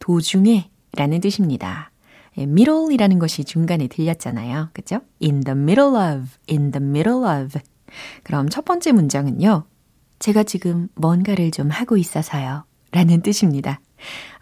도중에 0.00 0.68
라는 0.96 1.20
뜻입니다. 1.20 1.92
예, 2.38 2.42
middle이라는 2.42 3.20
것이 3.20 3.44
중간에 3.44 3.86
들렸잖아요. 3.86 4.70
그죠? 4.72 5.00
In 5.22 5.40
the 5.44 5.56
middle 5.56 5.94
of, 5.94 6.28
in 6.50 6.72
the 6.72 6.84
middle 6.84 7.22
of. 7.24 7.60
그럼 8.24 8.48
첫 8.48 8.64
번째 8.64 8.90
문장은요. 8.92 9.64
제가 10.18 10.42
지금 10.42 10.88
뭔가를 10.96 11.52
좀 11.52 11.70
하고 11.70 11.96
있어서요. 11.96 12.64
라는 12.90 13.22
뜻입니다. 13.22 13.80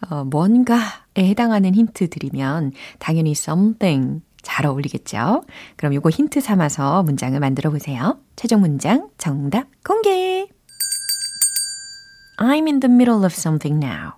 어, 0.09 0.25
뭔가에 0.25 0.79
해당하는 1.19 1.75
힌트 1.75 2.09
드리면 2.09 2.73
당연히 2.99 3.33
something 3.33 4.23
잘 4.41 4.64
어울리겠죠? 4.64 5.43
그럼 5.77 5.93
요거 5.93 6.09
힌트 6.09 6.41
삼아서 6.41 7.03
문장을 7.03 7.38
만들어 7.38 7.71
보세요. 7.71 8.19
최종 8.37 8.62
문장 8.62 9.11
정답 9.19 9.67
공개! 9.85 10.58
I'm 12.38 12.66
in 12.66 12.81
the 12.81 12.92
middle 12.92 13.24
of 13.24 13.35
something 13.35 13.85
now. 13.85 14.12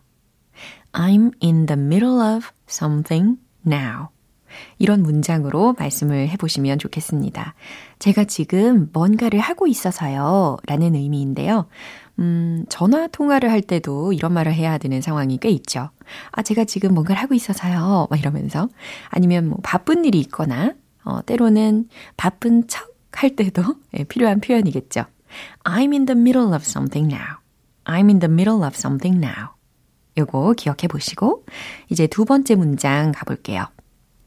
I'm 0.93 1.33
in 1.43 1.67
the 1.67 1.81
middle 1.81 2.21
of 2.21 2.49
something 2.69 3.39
now. 3.67 4.09
이런 4.79 5.03
문장으로 5.03 5.75
말씀을 5.79 6.29
해보시면 6.29 6.79
좋겠습니다. 6.79 7.55
제가 7.99 8.25
지금 8.25 8.91
뭔가를 8.93 9.39
하고 9.39 9.67
있어서요. 9.67 10.59
라는 10.67 10.95
의미인데요. 10.95 11.67
음, 12.19 12.65
전화 12.69 13.07
통화를 13.07 13.51
할 13.51 13.63
때도 13.63 14.13
이런 14.13 14.33
말을 14.33 14.53
해야 14.53 14.79
되는 14.79 15.01
상황이 15.01 15.39
꽤 15.39 15.49
있죠. 15.51 15.91
아, 16.33 16.43
제가 16.43 16.65
지금 16.65 16.95
뭔가를 16.95 17.23
하고 17.23 17.35
있어서요. 17.35 18.09
막 18.11 18.19
이러면서. 18.19 18.69
아니면 19.09 19.49
뭐 19.49 19.59
바쁜 19.63 20.05
일이 20.05 20.19
있거나, 20.21 20.75
어, 21.05 21.21
때로는 21.25 21.89
바쁜 22.17 22.67
척 22.67 22.91
할 23.13 23.37
때도 23.37 23.63
예, 23.99 24.05
필요한 24.05 24.41
표현이겠죠. 24.41 25.05
I'm 25.65 25.93
in 25.93 26.07
the 26.07 26.19
middle 26.19 26.55
of 26.55 26.63
something 26.65 27.13
now. 27.13 27.40
I'm 27.91 28.09
in 28.09 28.21
the 28.21 28.33
middle 28.33 28.65
of 28.65 28.77
something 28.77 29.25
now. 29.25 29.49
요거 30.17 30.55
기억해 30.55 30.89
보시고, 30.89 31.45
이제 31.89 32.07
두 32.07 32.25
번째 32.25 32.55
문장 32.55 33.13
가볼게요. 33.13 33.67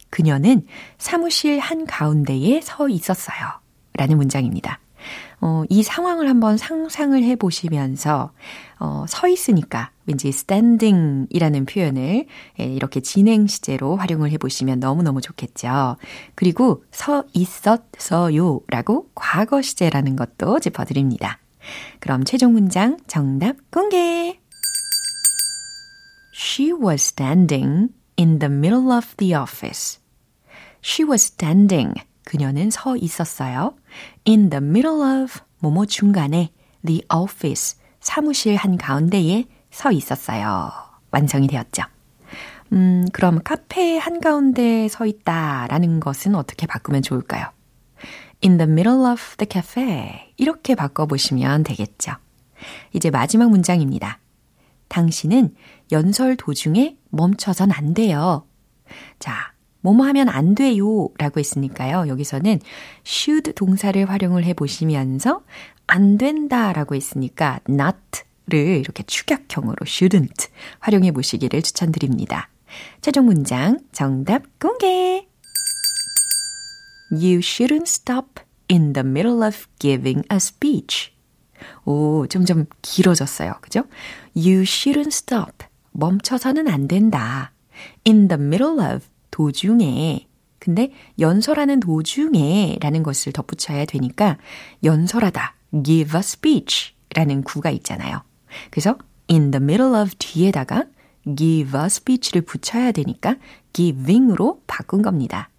그녀는 0.10 0.66
사무실 0.98 1.60
한 1.60 1.86
가운데에 1.86 2.62
서 2.62 2.90
있었어요. 2.90 3.62
라는 3.96 4.18
문장입니다. 4.18 4.80
어, 5.42 5.64
이 5.70 5.84
상황을 5.84 6.30
한번 6.30 6.58
상상을 6.58 7.22
해 7.22 7.36
보시면서, 7.36 8.32
어, 8.80 9.06
서 9.08 9.28
있으니까 9.28 9.92
왠지 10.06 10.30
standing 10.30 11.28
이라는 11.30 11.66
표현을 11.66 12.26
예, 12.60 12.64
이렇게 12.64 13.00
진행 13.00 13.48
시제로 13.48 13.96
활용을 13.96 14.32
해 14.32 14.38
보시면 14.38 14.80
너무너무 14.80 15.22
좋겠죠. 15.22 15.98
그리고 16.36 16.84
서 16.92 17.24
있었어요 17.34 18.62
라고 18.68 19.10
과거 19.16 19.62
시제라는 19.62 20.16
것도 20.16 20.60
짚어 20.60 20.86
드립니다. 20.86 21.40
그럼 22.00 22.24
최종 22.24 22.54
문장 22.54 22.98
정답 23.08 23.58
공개! 23.72 24.40
She 26.34 26.72
was 26.72 27.02
standing 27.04 27.90
in 28.18 28.40
the 28.40 28.52
middle 28.52 28.92
of 28.92 29.16
the 29.18 29.36
office. 29.36 30.00
She 30.84 31.08
was 31.08 31.24
standing. 31.24 31.94
그녀는 32.26 32.70
서 32.70 32.96
있었어요. 32.96 33.76
In 34.28 34.50
the 34.50 34.64
middle 34.64 35.02
of 35.02 35.42
뭐뭐 35.60 35.86
중간에 35.86 36.52
the 36.86 37.02
office 37.14 37.78
사무실 38.00 38.56
한 38.56 38.78
가운데에 38.78 39.46
서 39.72 39.92
있었어요. 39.92 40.72
완성이 41.12 41.48
되었죠. 41.48 41.84
음, 42.74 43.06
그럼 43.14 43.42
카페 43.44 43.98
한 43.98 44.20
가운데 44.20 44.88
서 44.88 45.06
있다라는 45.06 46.00
것은 46.00 46.36
어떻게 46.36 46.66
바꾸면 46.66 47.04
좋을까요? 47.04 47.48
In 48.44 48.58
the 48.58 48.70
middle 48.70 49.06
of 49.10 49.38
the 49.38 49.48
cafe. 49.50 50.34
이렇게 50.36 50.76
바꿔보시면 50.76 51.64
되겠죠. 51.64 52.12
이제 52.92 53.10
마지막 53.10 53.50
문장입니다. 53.50 54.20
당신은 54.90 55.56
연설 55.92 56.36
도중에 56.36 56.98
멈춰선 57.10 57.72
안 57.72 57.94
돼요. 57.94 58.46
자, 59.20 59.54
뭐뭐 59.82 60.06
하면 60.08 60.30
안 60.30 60.56
돼요 60.56 61.10
라고 61.18 61.40
했으니까요. 61.40 62.08
여기서는 62.10 62.60
should 63.06 63.54
동사를 63.54 64.10
활용을 64.10 64.44
해 64.44 64.54
보시면서 64.54 65.44
안 65.88 66.18
된다 66.18 66.74
라고 66.74 66.96
했으니까 66.96 67.60
not를 67.70 68.80
이렇게 68.80 69.04
축약형으로 69.04 69.86
shouldn't 69.86 70.50
활용해 70.80 71.12
보시기를 71.12 71.62
추천드립니다. 71.62 72.50
최종 73.02 73.26
문장 73.26 73.80
정답 73.92 74.44
공개! 74.60 75.33
You 77.14 77.40
shouldn't 77.40 77.88
stop 77.88 78.40
in 78.68 78.94
the 78.94 79.08
middle 79.08 79.46
of 79.46 79.68
giving 79.78 80.24
a 80.32 80.38
speech. 80.38 81.14
오, 81.86 82.26
점점 82.28 82.66
길어졌어요. 82.82 83.54
그죠? 83.62 83.84
You 84.36 84.64
shouldn't 84.64 85.14
stop. 85.14 85.66
멈춰서는 85.92 86.68
안 86.68 86.88
된다. 86.88 87.52
In 88.08 88.28
the 88.28 88.42
middle 88.42 88.80
of. 88.80 89.06
도중에. 89.30 90.28
근데 90.60 90.92
연설하는 91.20 91.80
도중에 91.80 92.78
라는 92.80 93.04
것을 93.04 93.32
덧붙여야 93.34 93.86
되니까 93.86 94.38
연설하다. 94.84 95.56
give 95.84 96.16
a 96.16 96.20
speech 96.20 96.94
라는 97.16 97.44
구가 97.44 97.70
있잖아요. 97.72 98.22
그래서 98.70 98.98
in 99.30 99.52
the 99.52 99.62
middle 99.62 100.00
of 100.00 100.12
뒤에다가 100.20 100.86
give 101.36 101.80
a 101.80 101.86
speech를 101.88 102.42
붙여야 102.42 102.92
되니까 102.92 103.36
giving으로 103.74 104.62
바꾼 104.68 105.02
겁니다. 105.02 105.50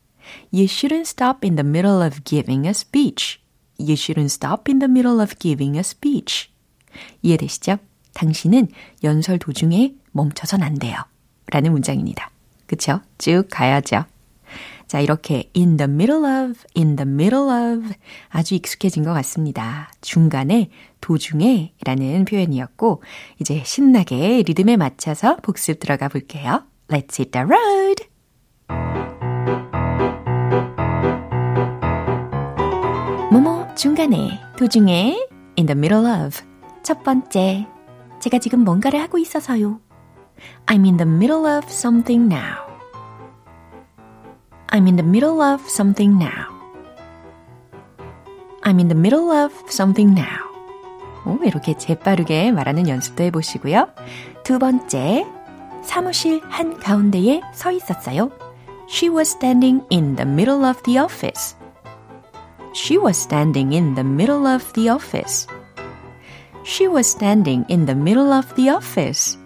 You 0.52 0.64
shouldn't 0.64 1.06
stop 1.06 1.44
in 1.44 1.56
the 1.56 1.66
middle 1.66 2.02
of 2.02 2.24
giving 2.24 2.66
a 2.66 2.70
speech. 2.70 3.40
You 3.78 3.94
shouldn't 3.94 4.30
stop 4.30 4.68
in 4.68 4.78
the 4.78 4.88
middle 4.88 5.20
of 5.20 5.34
giving 5.38 5.76
a 5.76 5.80
speech. 5.80 6.50
이해되시죠? 7.22 7.78
당신은 8.14 8.68
연설 9.02 9.38
도중에 9.38 9.94
멈춰선 10.12 10.62
안 10.62 10.74
돼요. 10.74 10.96
라는 11.50 11.72
문장입니다. 11.72 12.30
그쵸? 12.66 13.00
쭉 13.18 13.46
가야죠. 13.50 14.04
자, 14.86 15.00
이렇게 15.00 15.50
in 15.56 15.76
the 15.76 15.90
middle 15.90 16.24
of, 16.24 16.60
in 16.76 16.96
the 16.96 17.08
middle 17.08 17.48
of 17.50 17.94
아주 18.28 18.54
익숙해진 18.54 19.02
것 19.02 19.12
같습니다. 19.14 19.90
중간에, 20.00 20.70
도중에 21.00 21.72
라는 21.84 22.24
표현이었고, 22.24 23.02
이제 23.40 23.62
신나게 23.64 24.44
리듬에 24.46 24.76
맞춰서 24.76 25.36
복습 25.36 25.80
들어가 25.80 26.08
볼게요. 26.08 26.64
Let's 26.88 27.18
hit 27.18 27.30
the 27.32 27.46
road! 27.46 28.93
중간에, 33.84 34.40
도중에, 34.56 35.28
in 35.58 35.66
the 35.66 35.76
middle 35.76 36.06
of. 36.06 36.42
첫 36.82 37.02
번째, 37.02 37.66
제가 38.18 38.38
지금 38.38 38.60
뭔가를 38.64 38.98
하고 38.98 39.18
있어서요. 39.18 39.78
I'm 40.64 40.86
in 40.86 40.96
the 40.96 41.06
middle 41.06 41.44
of 41.44 41.66
something 41.68 42.32
now. 42.34 42.64
I'm 44.68 44.86
in 44.86 44.96
the 44.96 45.06
middle 45.06 45.42
of 45.42 45.62
something 45.66 46.16
now. 46.16 46.48
I'm 48.62 48.78
in 48.78 48.88
the 48.88 48.98
middle 48.98 49.30
of 49.30 49.52
something 49.68 50.18
now. 50.18 50.48
오, 51.26 51.44
이렇게 51.44 51.76
재빠르게 51.76 52.52
말하는 52.52 52.88
연습도 52.88 53.22
해보시고요. 53.24 53.88
두 54.44 54.58
번째, 54.58 55.26
사무실 55.82 56.40
한 56.48 56.78
가운데에 56.78 57.42
서 57.52 57.70
있었어요. 57.70 58.30
She 58.88 59.14
was 59.14 59.28
standing 59.36 59.84
in 59.92 60.16
the 60.16 60.26
middle 60.26 60.64
of 60.64 60.82
the 60.84 60.98
office. 60.98 61.62
She 62.73 62.97
was 62.97 63.17
standing 63.17 63.73
in 63.73 63.95
the 63.95 64.03
middle 64.03 64.45
of 64.45 64.71
the 64.73 64.89
office. 64.89 65.47
She 66.63 66.87
was 66.87 67.07
standing 67.07 67.65
in 67.67 67.85
the 67.85 67.95
middle 67.95 68.31
of 68.31 68.53
the 68.55 68.69
office. 68.69 69.37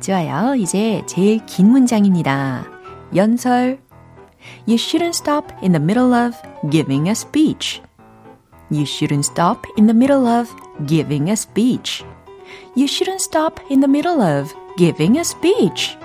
좋아요. 0.00 0.54
이제 0.56 1.02
제일 1.06 1.44
긴 1.46 1.70
문장입니다. 1.70 2.66
연설. 3.14 3.78
You 4.66 4.76
shouldn't 4.76 5.14
stop 5.14 5.52
in 5.62 5.72
the 5.72 5.82
middle 5.82 6.12
of 6.12 6.36
giving 6.70 7.08
a 7.08 7.14
speech. 7.14 7.80
You 8.70 8.84
shouldn't 8.84 9.24
stop 9.24 9.66
in 9.76 9.86
the 9.86 9.94
middle 9.94 10.26
of 10.26 10.50
giving 10.86 11.30
a 11.30 11.36
speech. 11.36 12.04
You 12.74 12.86
shouldn't 12.86 13.20
stop 13.20 13.60
in 13.70 13.80
the 13.80 13.88
middle 13.88 14.20
of 14.20 14.52
giving 14.76 15.18
a 15.18 15.24
speech. 15.24 15.96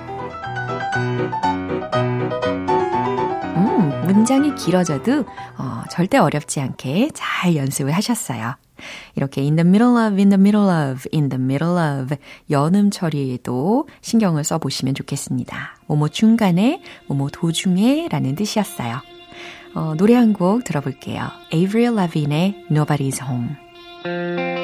음, 4.04 4.14
문장이 4.14 4.54
길어져도 4.54 5.24
어, 5.58 5.82
절대 5.90 6.18
어렵지 6.18 6.60
않게 6.60 7.10
잘 7.14 7.56
연습을 7.56 7.92
하셨어요. 7.92 8.54
이렇게 9.14 9.40
in 9.40 9.56
the 9.56 9.66
middle 9.66 9.96
of, 9.96 10.16
in 10.18 10.28
the 10.28 10.38
middle 10.40 10.68
of, 10.68 11.08
in 11.12 11.28
the 11.28 11.42
middle 11.42 11.76
of 11.78 12.16
연음 12.50 12.90
처리에도 12.90 13.88
신경을 14.00 14.44
써보시면 14.44 14.94
좋겠습니다. 14.94 15.76
뭐뭐 15.86 16.08
중간에, 16.08 16.82
뭐뭐 17.06 17.30
도중에 17.32 18.08
라는 18.10 18.34
뜻이었어요. 18.34 19.00
어, 19.74 19.94
노래 19.96 20.14
한 20.14 20.32
곡 20.34 20.64
들어볼게요. 20.64 21.28
Avril 21.52 21.94
Lavigne의 21.96 22.66
Nobody's 22.70 23.20
Home. 23.22 24.63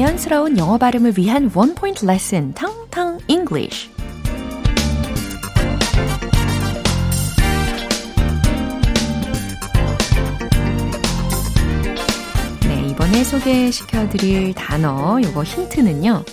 자연스러운 0.00 0.56
영어 0.56 0.78
발음을 0.78 1.12
위한 1.18 1.50
원 1.54 1.74
포인트 1.74 2.06
레슨 2.06 2.54
텅텅 2.54 3.18
English. 3.28 3.90
네, 12.66 12.88
이번에 12.88 13.24
소개시켜 13.24 14.08
드릴 14.08 14.54
단어 14.54 15.20
요거 15.22 15.42
힌트는요. 15.44 16.24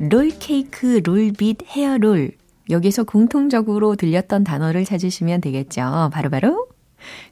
롤케이크, 0.00 1.00
롤빗, 1.04 1.58
헤어롤. 1.68 2.32
여기서 2.68 3.04
공통적으로 3.04 3.94
들렸던 3.94 4.42
단어를 4.42 4.84
찾으시면 4.84 5.40
되겠죠. 5.40 6.10
바로바로 6.12 6.48
바로 6.48 6.68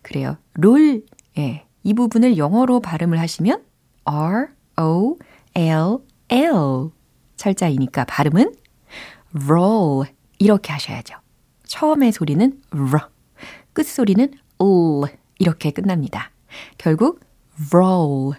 그래요. 0.03 0.37
롤. 0.55 1.03
예. 1.39 1.65
이 1.83 1.93
부분을 1.93 2.39
영어로 2.39 2.79
발음을 2.79 3.19
하시면 3.19 3.65
R 4.05 4.47
O 4.79 5.17
L 5.57 5.99
L 6.29 6.91
철자이니까 7.37 8.05
발음은 8.05 8.55
roll 9.49 10.07
이렇게 10.39 10.73
하셔야죠. 10.73 11.17
처음의 11.65 12.13
소리는 12.13 12.61
r, 12.71 12.99
끝 13.73 13.87
소리는 13.87 14.33
l 14.61 15.19
이렇게 15.39 15.71
끝납니다. 15.71 16.31
결국 16.77 17.21
roll, 17.73 18.35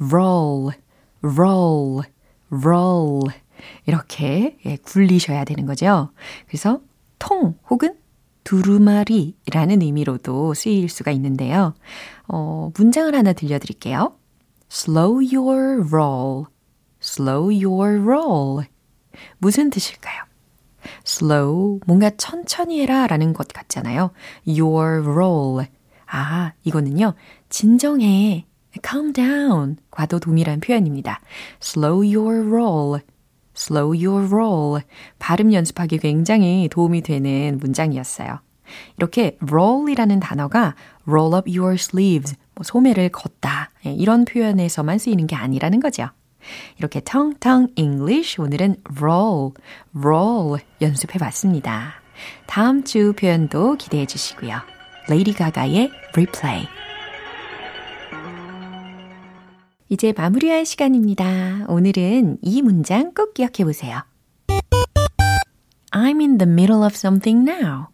roll, 0.00 0.74
roll, 1.22 2.02
roll 2.50 3.22
이렇게 3.86 4.58
예, 4.66 4.76
굴리셔야 4.76 5.44
되는 5.44 5.64
거죠. 5.64 6.10
그래서 6.46 6.80
통 7.18 7.58
혹은 7.70 7.96
두루마리라는 8.44 9.82
의미로도 9.82 10.54
쓰일 10.54 10.88
수가 10.88 11.10
있는데요. 11.12 11.74
어, 12.28 12.70
문장을 12.76 13.14
하나 13.14 13.32
들려드릴게요. 13.32 14.16
Slow 14.70 15.36
your 15.36 15.82
roll. 15.90 16.46
Slow 17.02 17.64
your 17.64 18.00
roll. 18.00 18.66
무슨 19.38 19.70
뜻일까요? 19.70 20.24
Slow, 21.06 21.80
뭔가 21.86 22.10
천천히 22.10 22.80
해라 22.80 23.06
라는 23.06 23.32
것 23.32 23.48
같잖아요. 23.48 24.10
Your 24.46 25.02
roll. 25.08 25.66
아, 26.06 26.52
이거는요. 26.64 27.14
진정해. 27.48 28.46
Calm 28.86 29.12
down. 29.12 29.76
과도 29.90 30.18
동일한 30.18 30.60
표현입니다. 30.60 31.20
Slow 31.60 32.16
your 32.16 32.46
roll. 32.46 33.00
slow 33.56 33.88
your 33.92 34.26
roll. 34.32 34.82
발음 35.18 35.52
연습하기 35.52 35.98
굉장히 35.98 36.68
도움이 36.70 37.02
되는 37.02 37.58
문장이었어요. 37.60 38.40
이렇게 38.98 39.36
roll이라는 39.42 40.20
단어가 40.20 40.74
roll 41.06 41.34
up 41.34 41.50
your 41.50 41.74
sleeves, 41.74 42.36
뭐 42.54 42.62
소매를 42.64 43.08
걷다 43.08 43.70
이런 43.82 44.24
표현에서만 44.24 44.98
쓰이는 44.98 45.26
게 45.26 45.34
아니라는 45.36 45.80
거죠. 45.80 46.08
이렇게 46.78 47.00
텅텅 47.04 47.68
English 47.76 48.40
오늘은 48.40 48.76
roll, 49.00 49.52
roll 49.96 50.60
연습해 50.80 51.18
봤습니다. 51.18 51.94
다음 52.46 52.84
주 52.84 53.12
표현도 53.12 53.76
기대해 53.76 54.06
주시고요. 54.06 54.58
레이디 55.08 55.32
가가의 55.32 55.90
replay. 56.12 56.66
이제 59.88 60.12
마무리할 60.14 60.66
시간입니다. 60.66 61.64
오늘은 61.68 62.38
이 62.42 62.62
문장 62.62 63.14
꼭 63.14 63.32
기억해 63.32 63.64
보세요. 63.64 64.02
I'm 65.90 66.20
in 66.20 66.36
the 66.36 66.50
middle 66.50 66.84
of 66.84 66.94
something 66.94 67.48
now. 67.48 67.86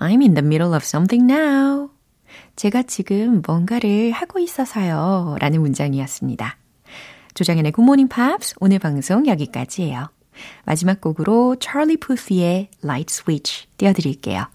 I'm 0.00 0.20
in 0.20 0.34
the 0.34 0.44
middle 0.44 0.74
of 0.74 0.82
something 0.84 1.32
now. 1.32 1.90
제가 2.56 2.82
지금 2.82 3.42
뭔가를 3.46 4.10
하고 4.10 4.40
있어서요. 4.40 5.36
라는 5.38 5.60
문장이었습니다. 5.60 6.56
조장현의 7.34 7.72
Good 7.72 7.84
Morning 7.84 8.12
Pops 8.12 8.54
오늘 8.60 8.78
방송 8.78 9.26
여기까지예요. 9.26 10.10
마지막 10.64 11.00
곡으로 11.00 11.56
찰리 11.56 11.96
푸스의 11.96 12.68
Light 12.84 13.12
Switch 13.12 13.66
띄워드릴게요. 13.76 14.46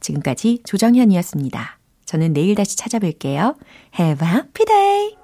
지금까지 0.00 0.62
조정현이었습니다. 0.64 1.78
저는 2.04 2.32
내일 2.32 2.54
다시 2.54 2.76
찾아뵐게요. 2.76 3.56
Have 3.98 4.26
a 4.26 4.34
happy 4.34 4.66
day! 4.66 5.16